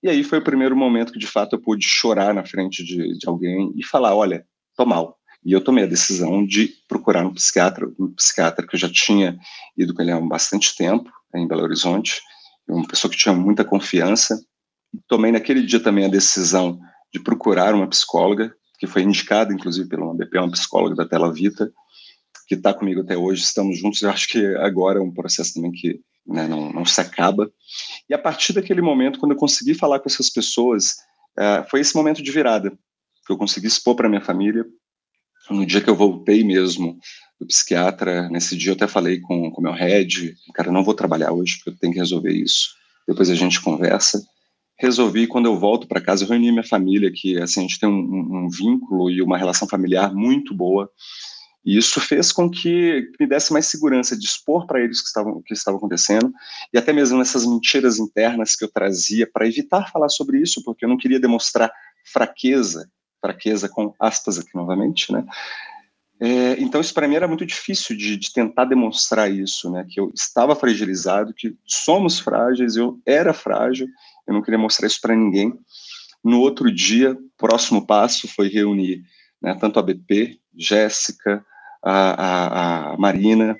[0.03, 3.17] E aí foi o primeiro momento que de fato eu pude chorar na frente de,
[3.17, 4.45] de alguém e falar, olha,
[4.77, 5.17] tô mal.
[5.45, 9.37] E eu tomei a decisão de procurar um psiquiatra, um psiquiatra que eu já tinha
[9.77, 12.21] ido com ele há bastante tempo, em Belo Horizonte,
[12.69, 14.41] uma pessoa que tinha muita confiança.
[15.09, 16.79] Tomei naquele dia também a decisão
[17.13, 21.73] de procurar uma psicóloga, que foi indicada, inclusive, pela UABP, uma psicóloga da Tela Vita,
[22.57, 24.03] que está comigo até hoje, estamos juntos.
[24.03, 27.51] Eu acho que agora é um processo também que né, não, não, se acaba.
[28.09, 30.97] E a partir daquele momento, quando eu consegui falar com essas pessoas,
[31.39, 32.71] uh, foi esse momento de virada
[33.27, 34.65] que eu consegui expor para minha família.
[35.51, 36.99] No dia que eu voltei mesmo
[37.41, 41.33] do psiquiatra, nesse dia eu até falei com o meu head, cara, não vou trabalhar
[41.33, 42.69] hoje porque eu tenho que resolver isso.
[43.09, 44.23] Depois a gente conversa.
[44.79, 47.89] Resolvi, quando eu volto para casa, eu reuni minha família, que assim, a gente tem
[47.89, 50.89] um, um, um vínculo e uma relação familiar muito boa.
[51.65, 55.09] E isso fez com que me desse mais segurança de expor para eles o que
[55.09, 56.33] estava, que estava acontecendo,
[56.73, 60.85] e até mesmo nessas mentiras internas que eu trazia para evitar falar sobre isso, porque
[60.85, 61.73] eu não queria demonstrar
[62.05, 62.91] fraqueza,
[63.21, 65.25] fraqueza com aspas aqui novamente, né?
[66.21, 69.85] É, então isso para mim era muito difícil de, de, tentar demonstrar isso, né?
[69.89, 73.89] Que eu estava fragilizado, que somos frágeis, eu era frágil,
[74.27, 75.53] eu não queria mostrar isso para ninguém.
[76.23, 79.03] No outro dia, próximo passo foi reunir
[79.43, 81.45] né, tanto a BP, Jéssica,
[81.85, 83.59] a, a, a Marina,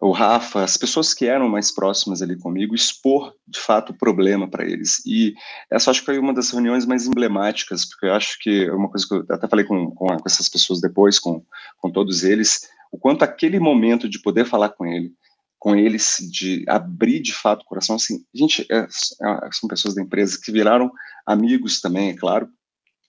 [0.00, 4.50] o Rafa, as pessoas que eram mais próximas ali comigo, expor de fato o problema
[4.50, 5.00] para eles.
[5.06, 5.32] E
[5.70, 8.88] essa acho que foi uma das reuniões mais emblemáticas, porque eu acho que é uma
[8.88, 11.44] coisa que eu até falei com, com, com essas pessoas depois, com,
[11.78, 15.12] com todos eles, o quanto aquele momento de poder falar com ele,
[15.56, 20.02] com eles, de abrir de fato o coração, assim, gente, é, é, são pessoas da
[20.02, 20.90] empresa que viraram
[21.24, 22.48] amigos também, é claro,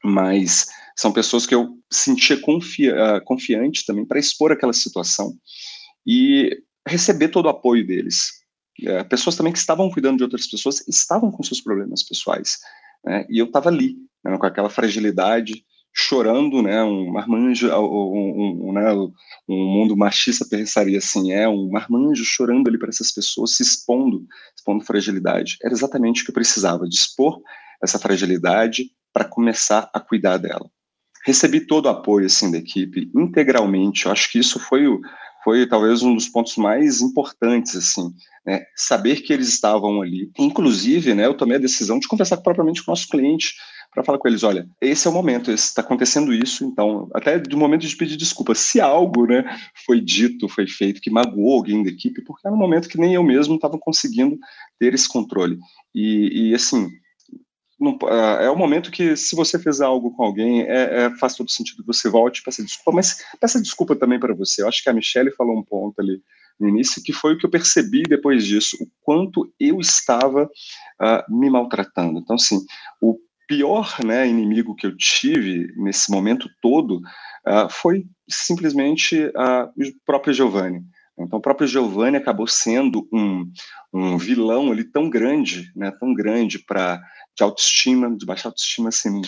[0.03, 5.33] mas são pessoas que eu sentia uh, confiante também para expor aquela situação
[6.05, 8.31] e receber todo o apoio deles.
[8.81, 12.59] Uh, pessoas também que estavam cuidando de outras pessoas estavam com seus problemas pessoais.
[13.03, 15.65] Né, e eu estava ali, né, com aquela fragilidade,
[15.95, 18.91] chorando, né, um marmanjo, um, um, né,
[19.47, 24.25] um mundo machista pensaria assim, é um marmanjo chorando ali para essas pessoas, se expondo,
[24.55, 25.57] expondo fragilidade.
[25.63, 27.39] Era exatamente o que eu precisava, de expor
[27.81, 30.67] essa fragilidade para começar a cuidar dela
[31.25, 34.05] recebi todo o apoio assim da equipe integralmente.
[34.05, 35.01] Eu acho que isso foi o,
[35.43, 38.13] foi talvez um dos pontos mais importantes assim,
[38.45, 38.63] né?
[38.75, 40.31] Saber que eles estavam ali.
[40.37, 43.53] Inclusive, né, eu tomei a decisão de conversar propriamente com o nosso cliente
[43.93, 47.55] para falar com eles, olha, esse é o momento, está acontecendo isso, então, até do
[47.55, 49.45] momento de pedir desculpa, se algo, né,
[49.85, 53.13] foi dito, foi feito que magoou alguém da equipe, porque era um momento que nem
[53.13, 54.39] eu mesmo estava conseguindo
[54.79, 55.59] ter esse controle.
[55.93, 56.89] E, e assim,
[57.79, 57.97] não,
[58.39, 61.83] é o momento que, se você fez algo com alguém, é, é, faz todo sentido
[61.85, 64.61] você volte e peça desculpa, mas peça desculpa também para você.
[64.61, 66.21] Eu acho que a Michelle falou um ponto ali
[66.59, 71.39] no início, que foi o que eu percebi depois disso, o quanto eu estava uh,
[71.39, 72.19] me maltratando.
[72.19, 72.59] Então, assim,
[73.01, 73.17] o
[73.47, 80.33] pior né, inimigo que eu tive nesse momento todo uh, foi simplesmente uh, o próprio
[80.33, 80.83] Giovanni.
[81.17, 83.51] Então, o próprio Giovanni acabou sendo um,
[83.93, 87.01] um vilão ali tão grande, né, tão grande para
[87.35, 89.21] de autoestima, de baixa autoestima, assim,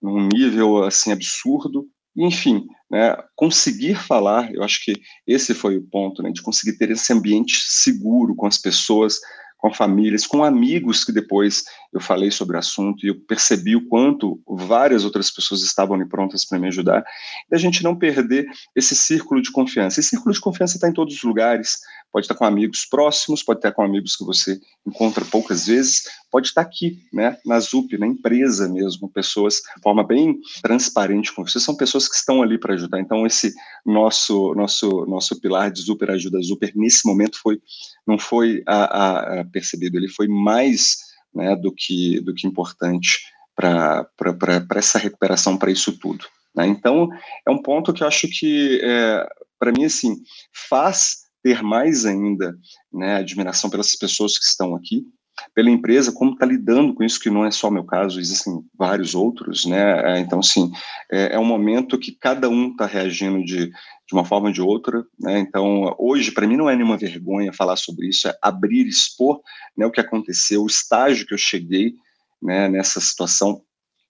[0.00, 1.88] num nível, assim, absurdo.
[2.16, 4.94] enfim, né, conseguir falar, eu acho que
[5.26, 9.18] esse foi o ponto, né, de conseguir ter esse ambiente seguro com as pessoas,
[9.58, 11.64] com famílias, com amigos que depois
[11.94, 16.04] eu falei sobre o assunto e eu percebi o quanto várias outras pessoas estavam ali
[16.04, 17.04] prontas para me ajudar,
[17.50, 20.00] e a gente não perder esse círculo de confiança.
[20.00, 21.78] Esse círculo de confiança está em todos os lugares,
[22.12, 26.48] pode estar com amigos próximos, pode estar com amigos que você encontra poucas vezes, pode
[26.48, 31.60] estar aqui, né, na ZUP, na empresa mesmo, pessoas de forma bem transparente com você,
[31.60, 32.98] são pessoas que estão ali para ajudar.
[32.98, 33.54] Então esse
[33.86, 37.60] nosso nosso nosso pilar de Super Ajuda Super nesse momento foi
[38.04, 41.03] não foi a, a, a percebido, ele foi mais
[41.34, 43.20] né, do que do que importante
[43.54, 44.08] para
[44.74, 46.24] essa recuperação, para isso tudo.
[46.54, 46.66] Né?
[46.66, 47.08] Então
[47.46, 49.26] é um ponto que eu acho que é,
[49.58, 50.16] para mim assim
[50.68, 52.56] faz ter mais ainda
[52.92, 55.04] né, admiração pelas pessoas que estão aqui,
[55.54, 59.14] pela empresa, como está lidando com isso, que não é só meu caso, existem vários
[59.14, 60.16] outros, né?
[60.16, 60.70] É, então, assim,
[61.10, 64.62] é, é um momento que cada um está reagindo de, de uma forma ou de
[64.62, 65.38] outra, né?
[65.40, 69.40] Então, hoje, para mim, não é nenhuma vergonha falar sobre isso, é abrir, expor
[69.76, 71.94] né, o que aconteceu, o estágio que eu cheguei
[72.42, 73.62] né, nessa situação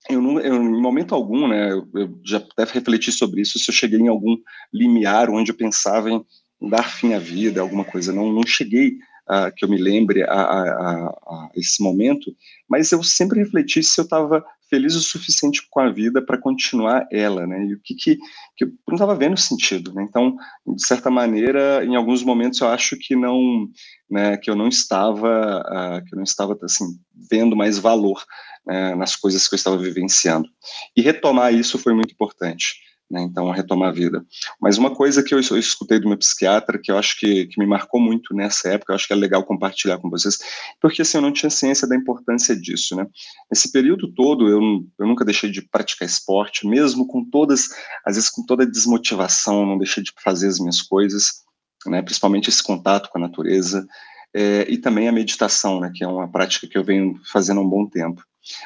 [0.09, 3.71] eu, não, eu, em momento algum, né, eu, eu, já até refleti sobre isso, se
[3.71, 4.37] eu cheguei em algum
[4.73, 6.23] limiar onde eu pensava em
[6.69, 8.13] dar fim à vida, alguma coisa.
[8.13, 8.99] Não, não cheguei
[9.29, 12.35] uh, que eu me lembre a, a, a, esse momento,
[12.69, 17.07] mas eu sempre refleti se eu estava feliz o suficiente com a vida para continuar
[17.13, 17.65] ela, né?
[17.65, 18.17] E o que que,
[18.57, 20.05] que eu não estava vendo sentido, né?
[20.09, 23.69] Então, de certa maneira, em alguns momentos eu acho que não,
[24.11, 24.37] né?
[24.37, 26.87] Que eu não estava, uh, que eu não estava assim
[27.31, 28.25] vendo mais valor
[28.67, 30.49] né, nas coisas que eu estava vivenciando.
[30.97, 34.25] E retomar isso foi muito importante né, então retomar a vida.
[34.61, 37.67] Mas uma coisa que eu, escutei do meu psiquiatra, que eu acho que, que me
[37.67, 40.39] marcou muito nessa época, eu acho que é legal compartilhar com vocês,
[40.81, 43.07] porque assim, eu não tinha ciência da importância disso, né.
[43.53, 44.61] Esse período todo, eu,
[44.99, 47.69] eu nunca deixei de praticar esporte, mesmo com todas,
[48.07, 51.45] às vezes com toda a desmotivação, não deixei de fazer as minhas coisas,
[51.87, 53.87] né, principalmente esse contato com a natureza,
[54.35, 57.63] é, e também a meditação, né, que é uma prática que eu venho fazendo há
[57.63, 58.23] um bom tempo.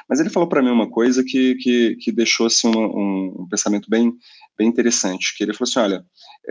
[0.09, 3.89] Mas ele falou para mim uma coisa que, que, que deixou assim, um, um, pensamento
[3.89, 4.13] bem,
[4.57, 6.05] bem interessante, que ele falou assim, olha,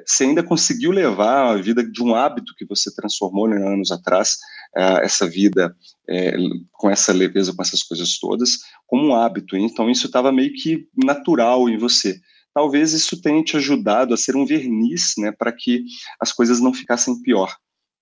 [0.05, 4.37] você ainda conseguiu levar a vida de um hábito que você transformou né, anos atrás,
[4.75, 5.75] uh, essa vida
[6.09, 6.35] é,
[6.71, 9.57] com essa leveza, com essas coisas todas, como um hábito.
[9.57, 12.19] Então isso estava meio que natural em você.
[12.53, 15.83] Talvez isso tenha te ajudado a ser um verniz, né, para que
[16.19, 17.55] as coisas não ficassem pior.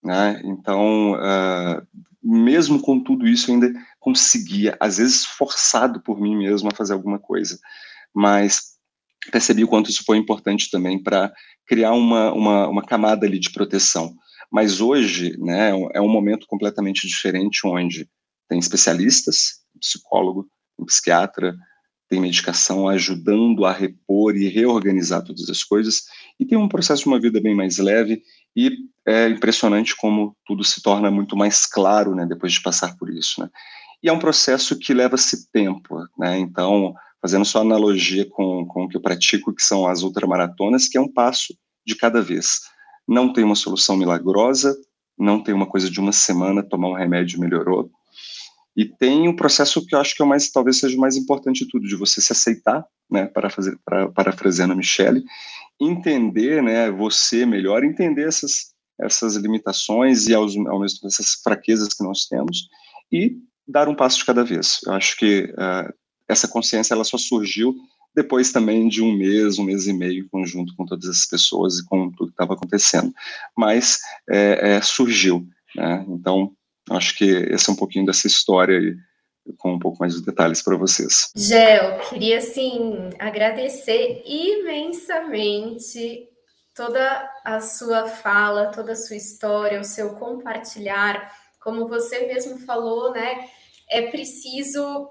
[0.03, 0.39] Né?
[0.45, 1.85] Então, uh,
[2.23, 3.73] mesmo com tudo isso, ainda
[4.05, 7.59] conseguia, às vezes forçado por mim mesmo a fazer alguma coisa,
[8.13, 8.75] mas
[9.31, 11.33] percebi o quanto isso foi importante também para
[11.65, 14.15] criar uma, uma, uma, camada ali de proteção.
[14.51, 18.07] Mas hoje, né, é um momento completamente diferente, onde
[18.47, 20.47] tem especialistas, psicólogo,
[20.85, 21.55] psiquiatra,
[22.07, 26.03] tem medicação ajudando a repor e reorganizar todas as coisas,
[26.39, 28.21] e tem um processo de uma vida bem mais leve,
[28.55, 28.71] e
[29.03, 33.41] é impressionante como tudo se torna muito mais claro, né, depois de passar por isso,
[33.41, 33.49] né.
[34.01, 36.37] E é um processo que leva-se tempo, né?
[36.37, 40.97] Então, fazendo só analogia com, com o que eu pratico, que são as ultramaratonas, que
[40.97, 42.59] é um passo de cada vez.
[43.07, 44.75] Não tem uma solução milagrosa,
[45.17, 47.89] não tem uma coisa de uma semana, tomar um remédio melhorou.
[48.75, 51.15] E tem um processo que eu acho que é o mais, talvez seja o mais
[51.15, 55.23] importante de tudo, de você se aceitar, né, para fazer, para, parafraseando a Michelle,
[55.79, 61.93] entender, né, você melhor, entender essas, essas limitações e aos, ao mesmo tempo essas fraquezas
[61.93, 62.67] que nós temos
[63.11, 63.37] e
[63.67, 64.79] dar um passo de cada vez.
[64.85, 65.93] Eu acho que uh,
[66.27, 67.75] essa consciência ela só surgiu
[68.15, 71.79] depois também de um mês, um mês e meio, em conjunto com todas essas pessoas
[71.79, 73.13] e com tudo que estava acontecendo.
[73.55, 73.99] Mas
[74.29, 75.45] é, é, surgiu.
[75.75, 76.05] Né?
[76.07, 76.53] Então,
[76.89, 78.95] acho que esse é um pouquinho dessa história aí,
[79.57, 81.29] com um pouco mais de detalhes para vocês.
[81.35, 86.29] Gel, queria sim agradecer imensamente
[86.73, 91.31] toda a sua fala, toda a sua história, o seu compartilhar
[91.65, 93.49] como você mesmo falou, né?
[93.89, 95.09] É preciso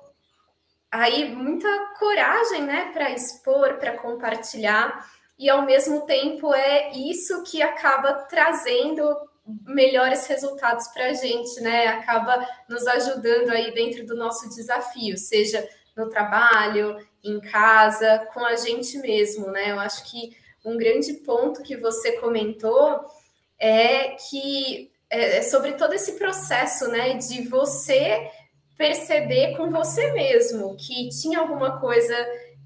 [0.88, 5.04] aí muita coragem, né, para expor, para compartilhar,
[5.36, 9.04] e ao mesmo tempo é isso que acaba trazendo
[9.66, 11.88] melhores resultados para a gente, né?
[11.88, 18.54] Acaba nos ajudando aí dentro do nosso desafio, seja no trabalho, em casa, com a
[18.54, 19.72] gente mesmo, né?
[19.72, 23.04] Eu acho que um grande ponto que você comentou
[23.58, 28.30] é que é, é, sobre todo esse processo, né, de você
[28.76, 32.14] perceber com você mesmo que tinha alguma coisa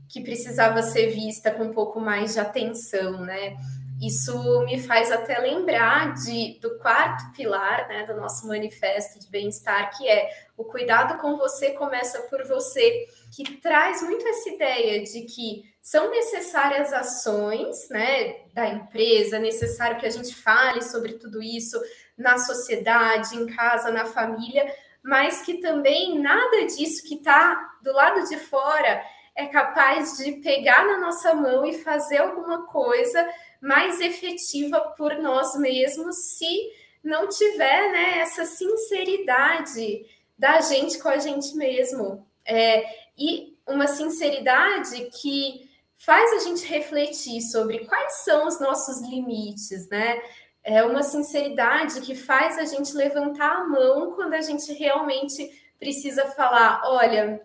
[0.08, 3.56] que precisava ser vista com um pouco mais de atenção, né?
[4.00, 9.90] Isso me faz até lembrar de, do quarto pilar né, do nosso manifesto de bem-estar,
[9.96, 15.22] que é o cuidado com você começa por você, que traz muito essa ideia de
[15.22, 21.40] que são necessárias ações né, da empresa, é necessário que a gente fale sobre tudo
[21.40, 21.80] isso,
[22.16, 24.66] na sociedade, em casa, na família,
[25.00, 29.00] mas que também nada disso que está do lado de fora
[29.36, 33.24] é capaz de pegar na nossa mão e fazer alguma coisa
[33.60, 36.72] mais efetiva por nós mesmos se
[37.04, 40.04] não tiver né, essa sinceridade
[40.38, 42.26] da gente com a gente mesmo.
[42.44, 42.84] É,
[43.16, 50.20] e uma sinceridade que faz a gente refletir sobre quais são os nossos limites, né?
[50.68, 56.26] é uma sinceridade que faz a gente levantar a mão quando a gente realmente precisa
[56.32, 57.40] falar: olha,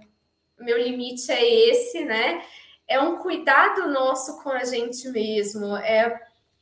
[0.60, 2.44] meu limite é esse, né?
[2.86, 6.20] É um cuidado nosso com a gente mesmo, é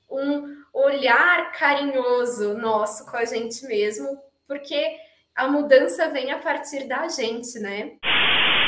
[0.08, 4.98] um olhar carinhoso nosso com a gente mesmo, porque
[5.36, 7.94] a mudança vem a partir da gente, né?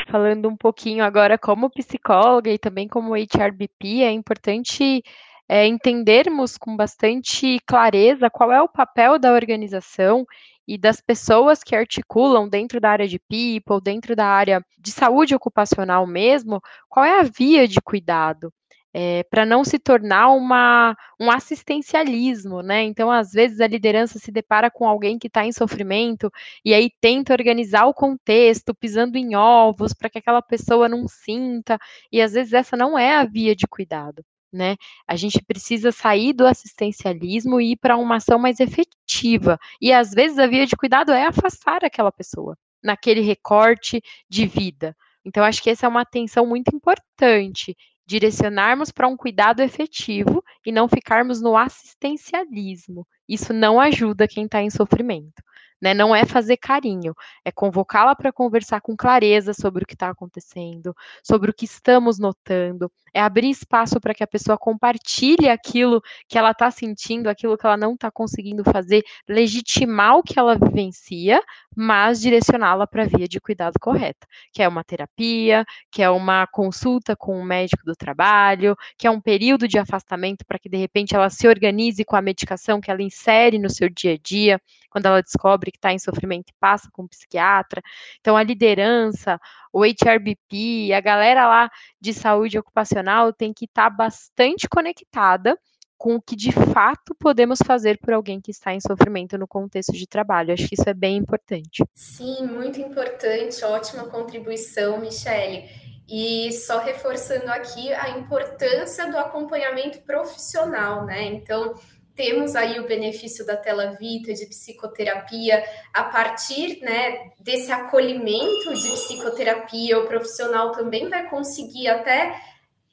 [0.10, 5.04] Falando um pouquinho agora como psicóloga e também como HRBP, é importante
[5.48, 10.26] é, entendermos com bastante clareza qual é o papel da organização
[10.68, 15.36] e das pessoas que articulam dentro da área de people, dentro da área de saúde
[15.36, 18.52] ocupacional mesmo, qual é a via de cuidado
[18.94, 22.84] é, para não se tornar uma, um assistencialismo, né?
[22.84, 26.32] Então, às vezes, a liderança se depara com alguém que está em sofrimento
[26.64, 31.80] e aí tenta organizar o contexto, pisando em ovos, para que aquela pessoa não sinta,
[32.12, 34.24] e às vezes essa não é a via de cuidado.
[34.52, 34.76] Né?
[35.08, 39.58] A gente precisa sair do assistencialismo e ir para uma ação mais efetiva.
[39.82, 44.96] E às vezes a via de cuidado é afastar aquela pessoa naquele recorte de vida.
[45.26, 47.76] Então, acho que essa é uma atenção muito importante
[48.06, 53.08] direcionarmos para um cuidado efetivo e não ficarmos no assistencialismo.
[53.28, 55.42] Isso não ajuda quem está em sofrimento.
[55.84, 55.94] Né?
[55.94, 57.14] Não é fazer carinho,
[57.44, 62.18] é convocá-la para conversar com clareza sobre o que está acontecendo, sobre o que estamos
[62.18, 67.58] notando, é abrir espaço para que a pessoa compartilhe aquilo que ela está sentindo, aquilo
[67.58, 71.44] que ela não está conseguindo fazer, legitimar o que ela vivencia,
[71.76, 76.48] mas direcioná-la para a via de cuidado correta, que é uma terapia, que é uma
[76.48, 80.78] consulta com um médico do trabalho, que é um período de afastamento para que de
[80.78, 84.62] repente ela se organize com a medicação que ela insere no seu dia a dia,
[84.94, 87.82] quando ela descobre que está em sofrimento e passa com um psiquiatra.
[88.22, 89.40] Então, a liderança,
[89.74, 91.70] o HRBP, a galera lá
[92.00, 95.58] de saúde ocupacional tem que estar tá bastante conectada
[95.98, 99.94] com o que de fato podemos fazer por alguém que está em sofrimento no contexto
[99.94, 100.54] de trabalho.
[100.54, 101.84] Acho que isso é bem importante.
[101.96, 105.70] Sim, muito importante, ótima contribuição, Michele.
[106.08, 111.24] E só reforçando aqui a importância do acompanhamento profissional, né?
[111.24, 111.74] Então,
[112.16, 118.90] temos aí o benefício da tela vita de psicoterapia a partir né, desse acolhimento de
[118.90, 122.40] psicoterapia o profissional também vai conseguir até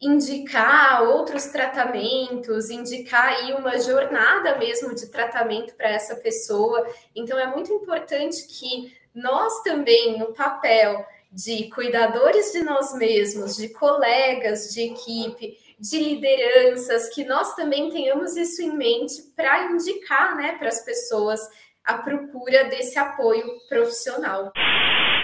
[0.00, 6.86] indicar outros tratamentos indicar aí uma jornada mesmo de tratamento para essa pessoa.
[7.14, 13.68] Então é muito importante que nós também no papel de cuidadores de nós mesmos de
[13.68, 20.52] colegas de equipe de lideranças, que nós também tenhamos isso em mente para indicar né,
[20.58, 21.40] para as pessoas
[21.82, 24.52] a procura desse apoio profissional.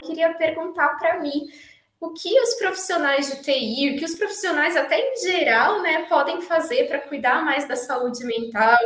[0.03, 1.47] Eu queria perguntar para mim
[2.01, 6.43] o que os profissionais de TI, o que os profissionais até em geral, né, podem
[6.43, 8.77] fazer para cuidar mais da saúde mental,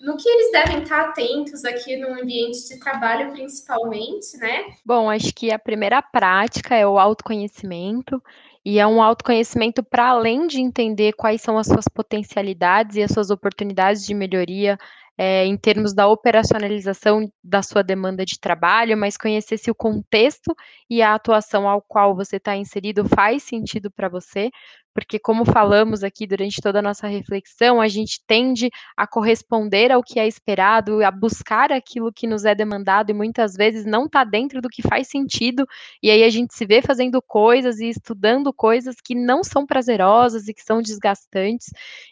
[0.00, 4.74] no que eles devem estar atentos aqui no ambiente de trabalho, principalmente, né?
[4.84, 8.22] Bom, acho que a primeira prática é o autoconhecimento.
[8.68, 13.12] E é um autoconhecimento para além de entender quais são as suas potencialidades e as
[13.12, 14.76] suas oportunidades de melhoria
[15.16, 20.52] é, em termos da operacionalização da sua demanda de trabalho, mas conhecer se o contexto
[20.90, 24.50] e a atuação ao qual você está inserido faz sentido para você,
[24.96, 30.02] porque, como falamos aqui durante toda a nossa reflexão, a gente tende a corresponder ao
[30.02, 34.24] que é esperado, a buscar aquilo que nos é demandado e muitas vezes não está
[34.24, 35.66] dentro do que faz sentido,
[36.02, 40.48] e aí a gente se vê fazendo coisas e estudando coisas que não são prazerosas
[40.48, 41.68] e que são desgastantes.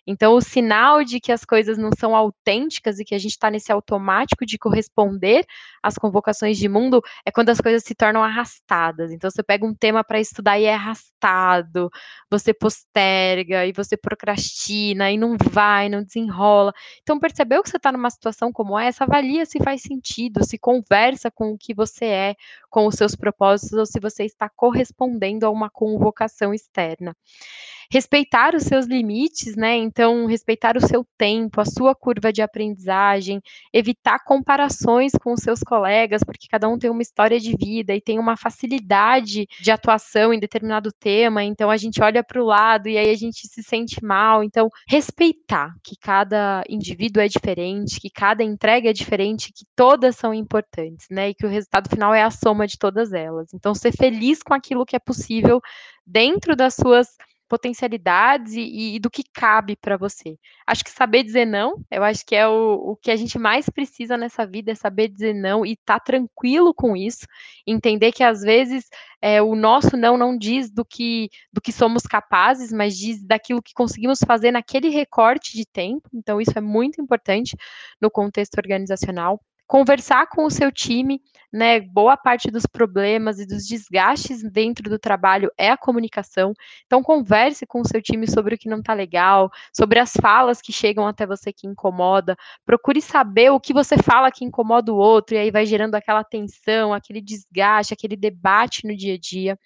[0.07, 3.51] Então, o sinal de que as coisas não são autênticas e que a gente está
[3.51, 5.47] nesse automático de corresponder
[5.82, 9.11] às convocações de mundo é quando as coisas se tornam arrastadas.
[9.11, 11.89] Então, você pega um tema para estudar e é arrastado,
[12.30, 16.72] você posterga e você procrastina e não vai, não desenrola.
[17.03, 21.31] Então, percebeu que você está numa situação como essa, avalia se faz sentido, se conversa
[21.31, 22.35] com o que você é,
[22.70, 27.16] com os seus propósitos, ou se você está correspondendo a uma convocação externa
[27.91, 29.76] respeitar os seus limites, né?
[29.76, 33.41] Então, respeitar o seu tempo, a sua curva de aprendizagem,
[33.72, 38.01] evitar comparações com os seus colegas, porque cada um tem uma história de vida e
[38.01, 42.89] tem uma facilidade de atuação em determinado tema, então a gente olha para o lado
[42.89, 44.43] e aí a gente se sente mal.
[44.43, 50.32] Então, respeitar que cada indivíduo é diferente, que cada entrega é diferente, que todas são
[50.35, 51.30] importantes, né?
[51.30, 53.53] E que o resultado final é a soma de todas elas.
[53.55, 55.61] Então, ser feliz com aquilo que é possível
[56.07, 57.09] dentro das suas
[57.55, 60.37] potencialidades e, e do que cabe para você.
[60.67, 63.69] Acho que saber dizer não, eu acho que é o, o que a gente mais
[63.69, 67.25] precisa nessa vida, é saber dizer não e estar tá tranquilo com isso,
[67.65, 68.89] entender que às vezes
[69.23, 73.63] é, o nosso não não diz do que, do que somos capazes, mas diz daquilo
[73.63, 77.57] que conseguimos fazer naquele recorte de tempo, então isso é muito importante
[78.01, 81.21] no contexto organizacional conversar com o seu time,
[81.53, 81.81] né?
[81.81, 86.53] Boa parte dos problemas e dos desgastes dentro do trabalho é a comunicação.
[86.85, 90.61] Então converse com o seu time sobre o que não está legal, sobre as falas
[90.61, 92.37] que chegam até você que incomoda.
[92.67, 96.25] Procure saber o que você fala que incomoda o outro e aí vai gerando aquela
[96.25, 99.59] tensão, aquele desgaste, aquele debate no dia a dia.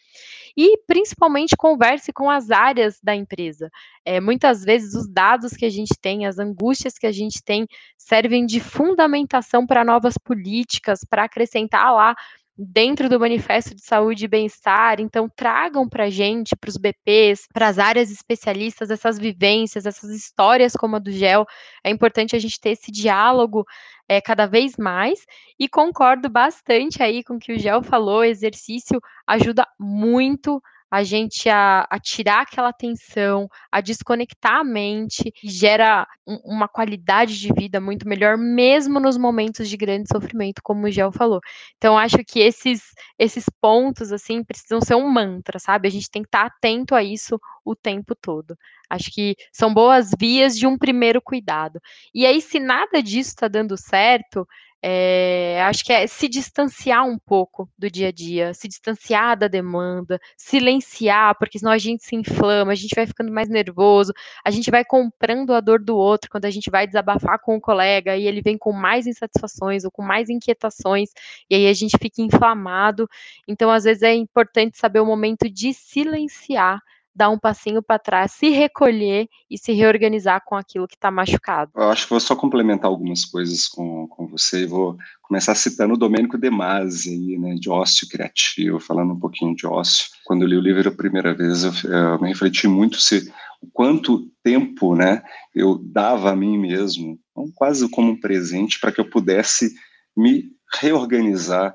[0.54, 3.70] E principalmente converse com as áreas da empresa.
[4.08, 7.66] É, muitas vezes os dados que a gente tem, as angústias que a gente tem,
[7.98, 12.16] servem de fundamentação para novas políticas, para acrescentar lá
[12.56, 14.98] dentro do Manifesto de Saúde e Bem-Estar.
[14.98, 20.08] Então, tragam para a gente, para os BPs, para as áreas especialistas, essas vivências, essas
[20.08, 21.44] histórias como a do GEL.
[21.84, 23.66] É importante a gente ter esse diálogo
[24.08, 25.20] é, cada vez mais.
[25.60, 31.48] E concordo bastante aí com o que o Gel falou: exercício ajuda muito a gente
[31.48, 37.52] a, a, tirar aquela tensão, a desconectar a mente e gera um, uma qualidade de
[37.52, 41.40] vida muito melhor, mesmo nos momentos de grande sofrimento, como o Gel falou.
[41.76, 42.82] Então, acho que esses,
[43.18, 45.88] esses pontos, assim, precisam ser um mantra, sabe?
[45.88, 48.56] A gente tem que estar atento a isso o tempo todo.
[48.88, 51.78] Acho que são boas vias de um primeiro cuidado.
[52.14, 54.46] E aí, se nada disso está dando certo,
[54.80, 59.48] é, acho que é se distanciar um pouco do dia a dia, se distanciar da
[59.48, 64.12] demanda, silenciar, porque senão a gente se inflama, a gente vai ficando mais nervoso,
[64.44, 67.60] a gente vai comprando a dor do outro quando a gente vai desabafar com o
[67.60, 71.10] colega e ele vem com mais insatisfações ou com mais inquietações,
[71.50, 73.08] e aí a gente fica inflamado.
[73.48, 76.80] Então, às vezes, é importante saber o momento de silenciar
[77.18, 81.72] dar um passinho para trás, se recolher e se reorganizar com aquilo que está machucado.
[81.74, 85.94] Eu acho que vou só complementar algumas coisas com, com você e vou começar citando
[85.94, 90.06] o Domênico De Masi, aí, né, de ócio criativo, falando um pouquinho de ócio.
[90.24, 93.28] Quando eu li o livro a primeira vez, eu, eu me refleti muito se
[93.60, 95.20] o quanto tempo né,
[95.52, 97.18] eu dava a mim mesmo,
[97.56, 99.74] quase como um presente, para que eu pudesse
[100.16, 100.44] me
[100.80, 101.74] reorganizar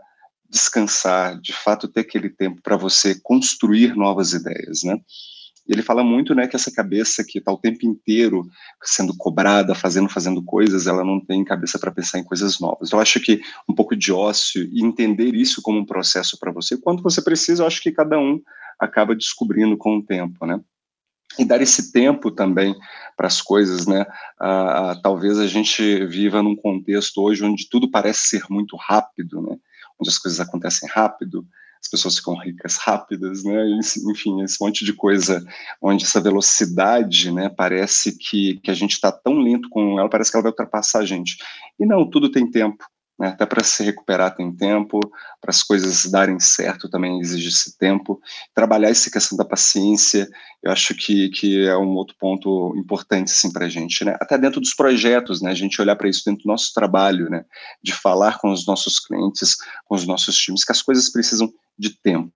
[0.54, 5.00] descansar, de fato ter aquele tempo para você construir novas ideias, né?
[5.68, 8.46] Ele fala muito, né, que essa cabeça que está o tempo inteiro
[8.84, 12.92] sendo cobrada, fazendo, fazendo coisas, ela não tem cabeça para pensar em coisas novas.
[12.92, 16.78] Eu acho que um pouco de ócio e entender isso como um processo para você,
[16.78, 18.42] quando você precisa, eu acho que cada um
[18.80, 20.60] acaba descobrindo com o tempo, né?
[21.40, 22.76] E dar esse tempo também
[23.16, 24.06] para as coisas, né?
[24.40, 29.58] Ah, talvez a gente viva num contexto hoje onde tudo parece ser muito rápido, né?
[30.00, 31.48] Onde as coisas acontecem rápido,
[31.84, 33.62] as pessoas ficam ricas rápidas, né?
[34.10, 35.46] Enfim, esse monte de coisa
[35.82, 37.50] onde essa velocidade, né?
[37.50, 41.00] Parece que, que a gente está tão lento com ela, parece que ela vai ultrapassar
[41.00, 41.38] a gente.
[41.78, 42.86] E não, tudo tem tempo.
[43.20, 43.28] Né?
[43.30, 45.00] Até para se recuperar tem tempo,
[45.40, 48.20] para as coisas darem certo também exige esse tempo.
[48.54, 50.28] Trabalhar essa questão da paciência,
[50.62, 54.04] eu acho que, que é um outro ponto importante assim, para a gente.
[54.04, 54.16] Né?
[54.20, 55.52] Até dentro dos projetos, né?
[55.52, 57.46] a gente olhar para isso dentro do nosso trabalho, né?
[57.82, 61.90] de falar com os nossos clientes, com os nossos times, que as coisas precisam de
[62.02, 62.32] tempo.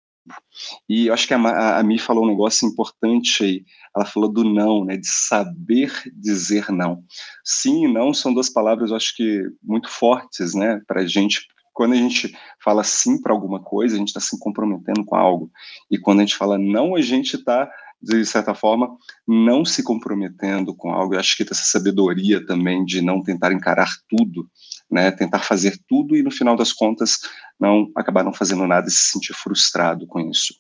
[0.90, 3.66] E eu acho que a, a Mi falou um negócio importante aí.
[3.96, 4.98] Ela falou do não, né?
[4.98, 7.04] De saber dizer não.
[7.44, 10.82] Sim e não são duas palavras, eu acho que muito fortes, né?
[10.88, 11.48] Para a gente.
[11.74, 15.52] Quando a gente fala sim para alguma coisa, a gente está se comprometendo com algo.
[15.92, 17.70] E quando a gente fala não, a gente está
[18.02, 18.96] de certa forma,
[19.28, 21.16] não se comprometendo com algo.
[21.16, 24.48] Eu acho que essa sabedoria também de não tentar encarar tudo,
[24.90, 27.20] né, tentar fazer tudo e no final das contas
[27.60, 30.54] não acabar não fazendo nada e se sentir frustrado com isso.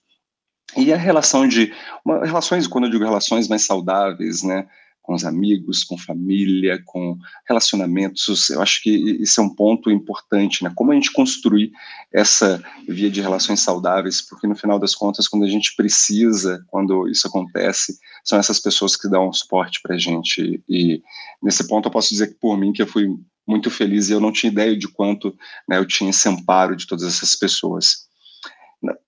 [0.76, 1.74] E a relação de
[2.04, 4.68] uma, relações, quando eu digo relações mais saudáveis, né,
[5.08, 7.18] com os amigos, com família, com
[7.48, 8.50] relacionamentos.
[8.50, 8.90] Eu acho que
[9.22, 10.72] isso é um ponto importante, né?
[10.76, 11.72] Como a gente construir
[12.14, 17.08] essa via de relações saudáveis, porque no final das contas, quando a gente precisa, quando
[17.08, 20.62] isso acontece, são essas pessoas que dão suporte para a gente.
[20.68, 21.02] E
[21.42, 23.08] nesse ponto eu posso dizer que por mim que eu fui
[23.48, 25.36] muito feliz e eu não tinha ideia de quanto
[25.68, 28.08] né, eu tinha esse amparo de todas essas pessoas.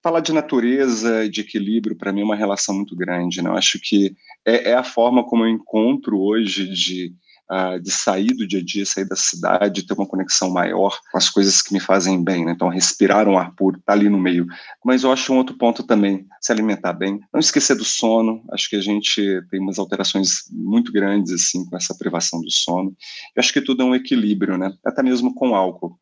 [0.02, 3.42] Falar de natureza, de equilíbrio, para mim é uma relação muito grande.
[3.42, 3.50] Né?
[3.50, 4.16] Eu acho que
[4.46, 7.14] é, é a forma como eu encontro hoje de,
[7.52, 11.18] uh, de sair do dia a dia, sair da cidade, ter uma conexão maior com
[11.18, 12.46] as coisas que me fazem bem.
[12.46, 12.52] Né?
[12.52, 14.46] Então, respirar um ar puro, estar tá ali no meio.
[14.84, 17.20] Mas eu acho um outro ponto também, se alimentar bem.
[17.34, 18.44] Não esquecer do sono.
[18.52, 22.96] Acho que a gente tem umas alterações muito grandes assim com essa privação do sono.
[23.36, 24.72] Eu acho que tudo é um equilíbrio, né?
[24.86, 25.98] Até mesmo com álcool.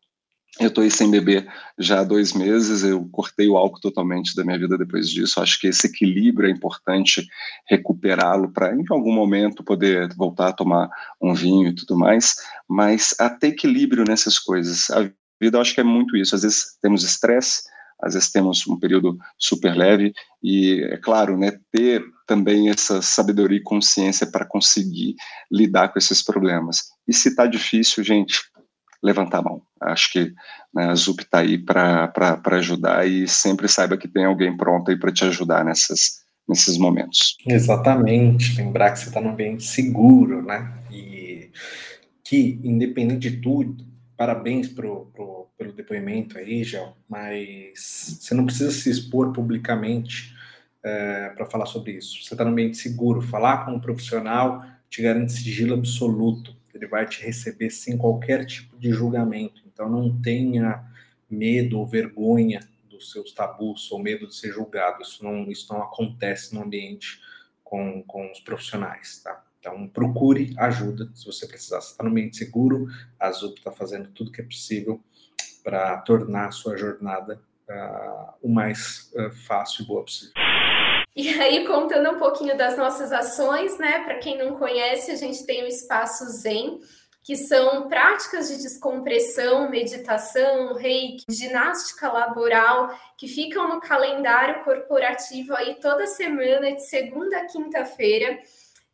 [0.59, 4.57] Eu estou sem beber já há dois meses, eu cortei o álcool totalmente da minha
[4.57, 5.39] vida depois disso.
[5.39, 7.27] Acho que esse equilíbrio é importante
[7.67, 10.89] recuperá-lo para, em algum momento, poder voltar a tomar
[11.21, 12.35] um vinho e tudo mais.
[12.67, 14.89] Mas até equilíbrio nessas coisas.
[14.89, 15.07] A
[15.39, 16.33] vida, acho que é muito isso.
[16.33, 17.61] Às vezes temos estresse,
[18.01, 23.57] às vezes temos um período super leve, e, é claro, né, ter também essa sabedoria
[23.57, 25.15] e consciência para conseguir
[25.51, 26.83] lidar com esses problemas.
[27.07, 28.39] E se está difícil, gente,
[29.03, 29.61] levantar a mão.
[29.81, 30.33] Acho que
[30.73, 34.97] né, a ZUP está aí para ajudar e sempre saiba que tem alguém pronto aí
[34.97, 37.37] para te ajudar nessas, nesses momentos.
[37.47, 38.57] Exatamente.
[38.57, 40.73] Lembrar que você está num ambiente seguro, né?
[40.91, 41.51] E
[42.23, 43.85] que, independente de tudo,
[44.17, 50.35] parabéns pro, pro, pelo depoimento aí, Gel, mas você não precisa se expor publicamente
[50.83, 52.23] é, para falar sobre isso.
[52.23, 56.55] Você está no ambiente seguro, falar com um profissional te garante sigilo absoluto.
[56.77, 59.61] Ele vai te receber sem qualquer tipo de julgamento.
[59.65, 60.83] Então não tenha
[61.29, 62.59] medo ou vergonha
[62.89, 65.01] dos seus tabus ou medo de ser julgado.
[65.01, 67.19] Isso não, isso não acontece no ambiente
[67.63, 69.43] com, com os profissionais, tá?
[69.59, 71.81] Então procure ajuda se você precisar.
[71.81, 72.87] Você está no ambiente seguro,
[73.19, 75.03] a ZUP está fazendo tudo que é possível
[75.63, 80.46] para tornar a sua jornada uh, o mais uh, fácil e boa possível.
[81.17, 84.03] E aí, contando um pouquinho das nossas ações, né?
[84.03, 86.79] Para quem não conhece, a gente tem o Espaço Zen,
[87.23, 95.79] que são práticas de descompressão, meditação, reiki, ginástica laboral, que ficam no calendário corporativo aí
[95.81, 98.37] toda semana, de segunda a quinta-feira,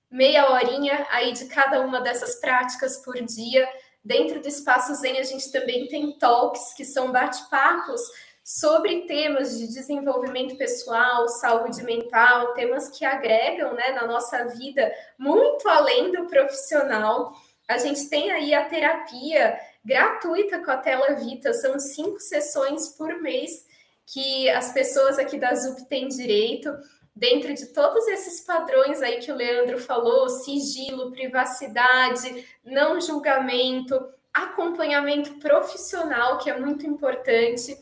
[0.09, 3.67] meia horinha aí de cada uma dessas práticas por dia.
[4.01, 8.01] Dentro do Espaço Zen, a gente também tem talks, que são bate-papos
[8.43, 15.67] sobre temas de desenvolvimento pessoal, saúde mental, temas que agregam né, na nossa vida muito
[15.69, 17.33] além do profissional.
[17.67, 23.21] A gente tem aí a terapia gratuita com a Tela Vita, são cinco sessões por
[23.21, 23.65] mês
[24.05, 26.69] que as pessoas aqui da ZUP têm direito,
[27.15, 35.35] dentro de todos esses padrões aí que o Leandro falou, sigilo, privacidade, não julgamento, acompanhamento
[35.35, 37.77] profissional, que é muito importante.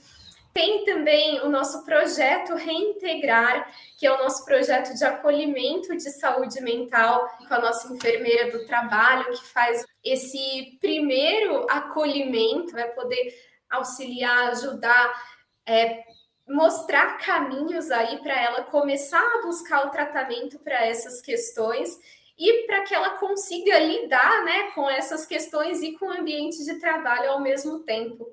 [0.54, 6.60] Tem também o nosso projeto Reintegrar, que é o nosso projeto de acolhimento de saúde
[6.62, 13.34] mental com a nossa enfermeira do trabalho, que faz esse primeiro acolhimento, vai poder
[13.70, 15.24] auxiliar, ajudar,
[15.66, 16.04] é,
[16.46, 21.98] mostrar caminhos aí para ela começar a buscar o tratamento para essas questões
[22.38, 26.80] e para que ela consiga lidar né, com essas questões e com o ambiente de
[26.80, 28.28] trabalho ao mesmo tempo.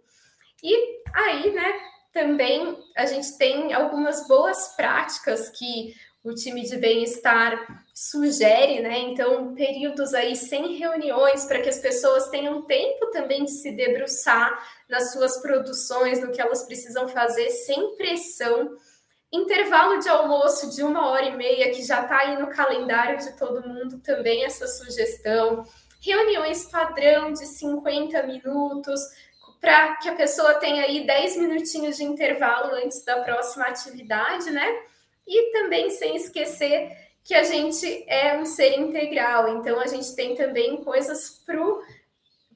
[0.63, 1.81] E aí, né,
[2.19, 5.95] também a gente tem algumas boas práticas que
[6.25, 8.99] o time de bem-estar sugere, né?
[8.99, 14.51] Então, períodos aí sem reuniões para que as pessoas tenham tempo também de se debruçar
[14.89, 18.77] nas suas produções, no que elas precisam fazer, sem pressão.
[19.33, 23.37] Intervalo de almoço de uma hora e meia, que já está aí no calendário de
[23.37, 25.65] todo mundo, também essa sugestão.
[26.01, 29.01] Reuniões padrão de 50 minutos,
[29.61, 34.67] para que a pessoa tenha aí 10 minutinhos de intervalo antes da próxima atividade, né?
[35.27, 40.35] E também sem esquecer que a gente é um ser integral, então a gente tem
[40.35, 41.45] também coisas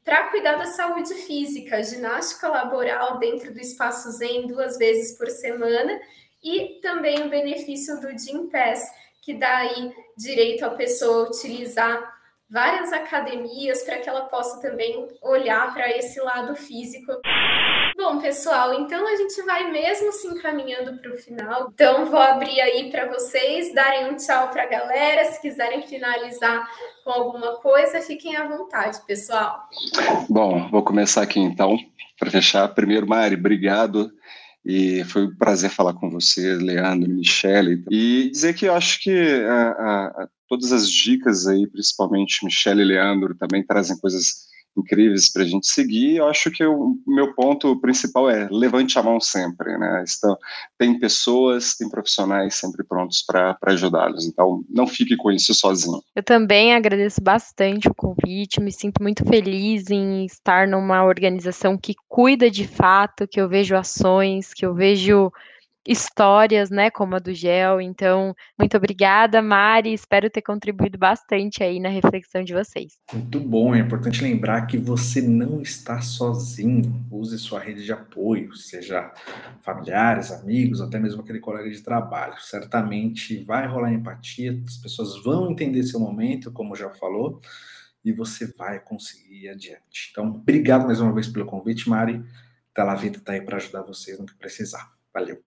[0.03, 6.01] para cuidar da saúde física, ginástica laboral dentro do espaço Zen duas vezes por semana
[6.43, 8.91] e também o benefício do Gym Pass,
[9.21, 12.22] que dá aí direito a pessoa utilizar
[12.53, 17.11] várias academias para que ela possa também olhar para esse lado físico.
[17.97, 21.71] Bom, pessoal, então a gente vai mesmo se encaminhando para o final.
[21.73, 25.25] Então, vou abrir aí para vocês darem um tchau para a galera.
[25.25, 26.69] Se quiserem finalizar
[27.03, 29.67] com alguma coisa, fiquem à vontade, pessoal.
[30.29, 31.79] Bom, vou começar aqui então,
[32.19, 32.69] para fechar.
[32.69, 34.13] Primeiro, Mari, obrigado.
[34.65, 37.83] E foi um prazer falar com você, Leandro, Michele.
[37.91, 42.85] E dizer que eu acho que a, a, todas as dicas aí, principalmente Michelle e
[42.85, 46.17] Leandro, também trazem coisas incríveis para a gente seguir.
[46.17, 50.05] Eu acho que o meu ponto principal é levante a mão sempre, né?
[50.17, 50.37] Então,
[50.79, 54.27] tem pessoas, tem profissionais sempre prontos para ajudá-los.
[54.27, 56.03] Então, não fique com isso sozinho.
[56.15, 61.95] Eu também agradeço bastante o convite, me sinto muito feliz em estar numa organização que
[62.09, 65.31] cuida de fato, que eu vejo ações, que eu vejo
[65.87, 67.81] histórias, né, como a do Gel.
[67.81, 69.93] Então, muito obrigada, Mari.
[69.93, 72.99] Espero ter contribuído bastante aí na reflexão de vocês.
[73.13, 73.75] Muito bom.
[73.75, 77.05] É importante lembrar que você não está sozinho.
[77.11, 79.13] Use sua rede de apoio, seja
[79.63, 82.35] familiares, amigos, até mesmo aquele colega de trabalho.
[82.41, 87.41] Certamente vai rolar empatia, as pessoas vão entender seu momento, como já falou,
[88.05, 90.09] e você vai conseguir ir adiante.
[90.11, 92.23] Então, obrigado mais uma vez pelo convite, Mari.
[92.75, 95.02] Tela Vida está aí para ajudar vocês no que precisar.
[95.15, 95.39] Valeu!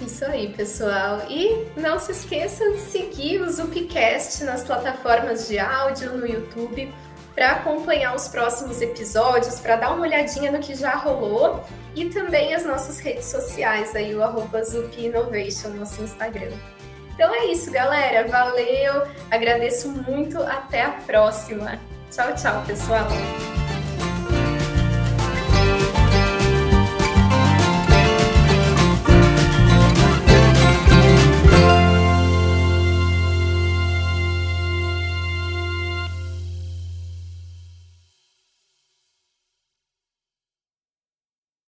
[0.00, 1.22] Isso aí, pessoal.
[1.28, 6.92] E não se esqueçam de seguir o Zupcast nas plataformas de áudio no YouTube
[7.34, 11.64] para acompanhar os próximos episódios, para dar uma olhadinha no que já rolou
[11.94, 16.52] e também as nossas redes sociais, aí o arroba Zup Innovation, nosso Instagram.
[17.14, 18.26] Então é isso, galera.
[18.28, 21.78] Valeu, agradeço muito, até a próxima.
[22.10, 23.06] Tchau, tchau, pessoal.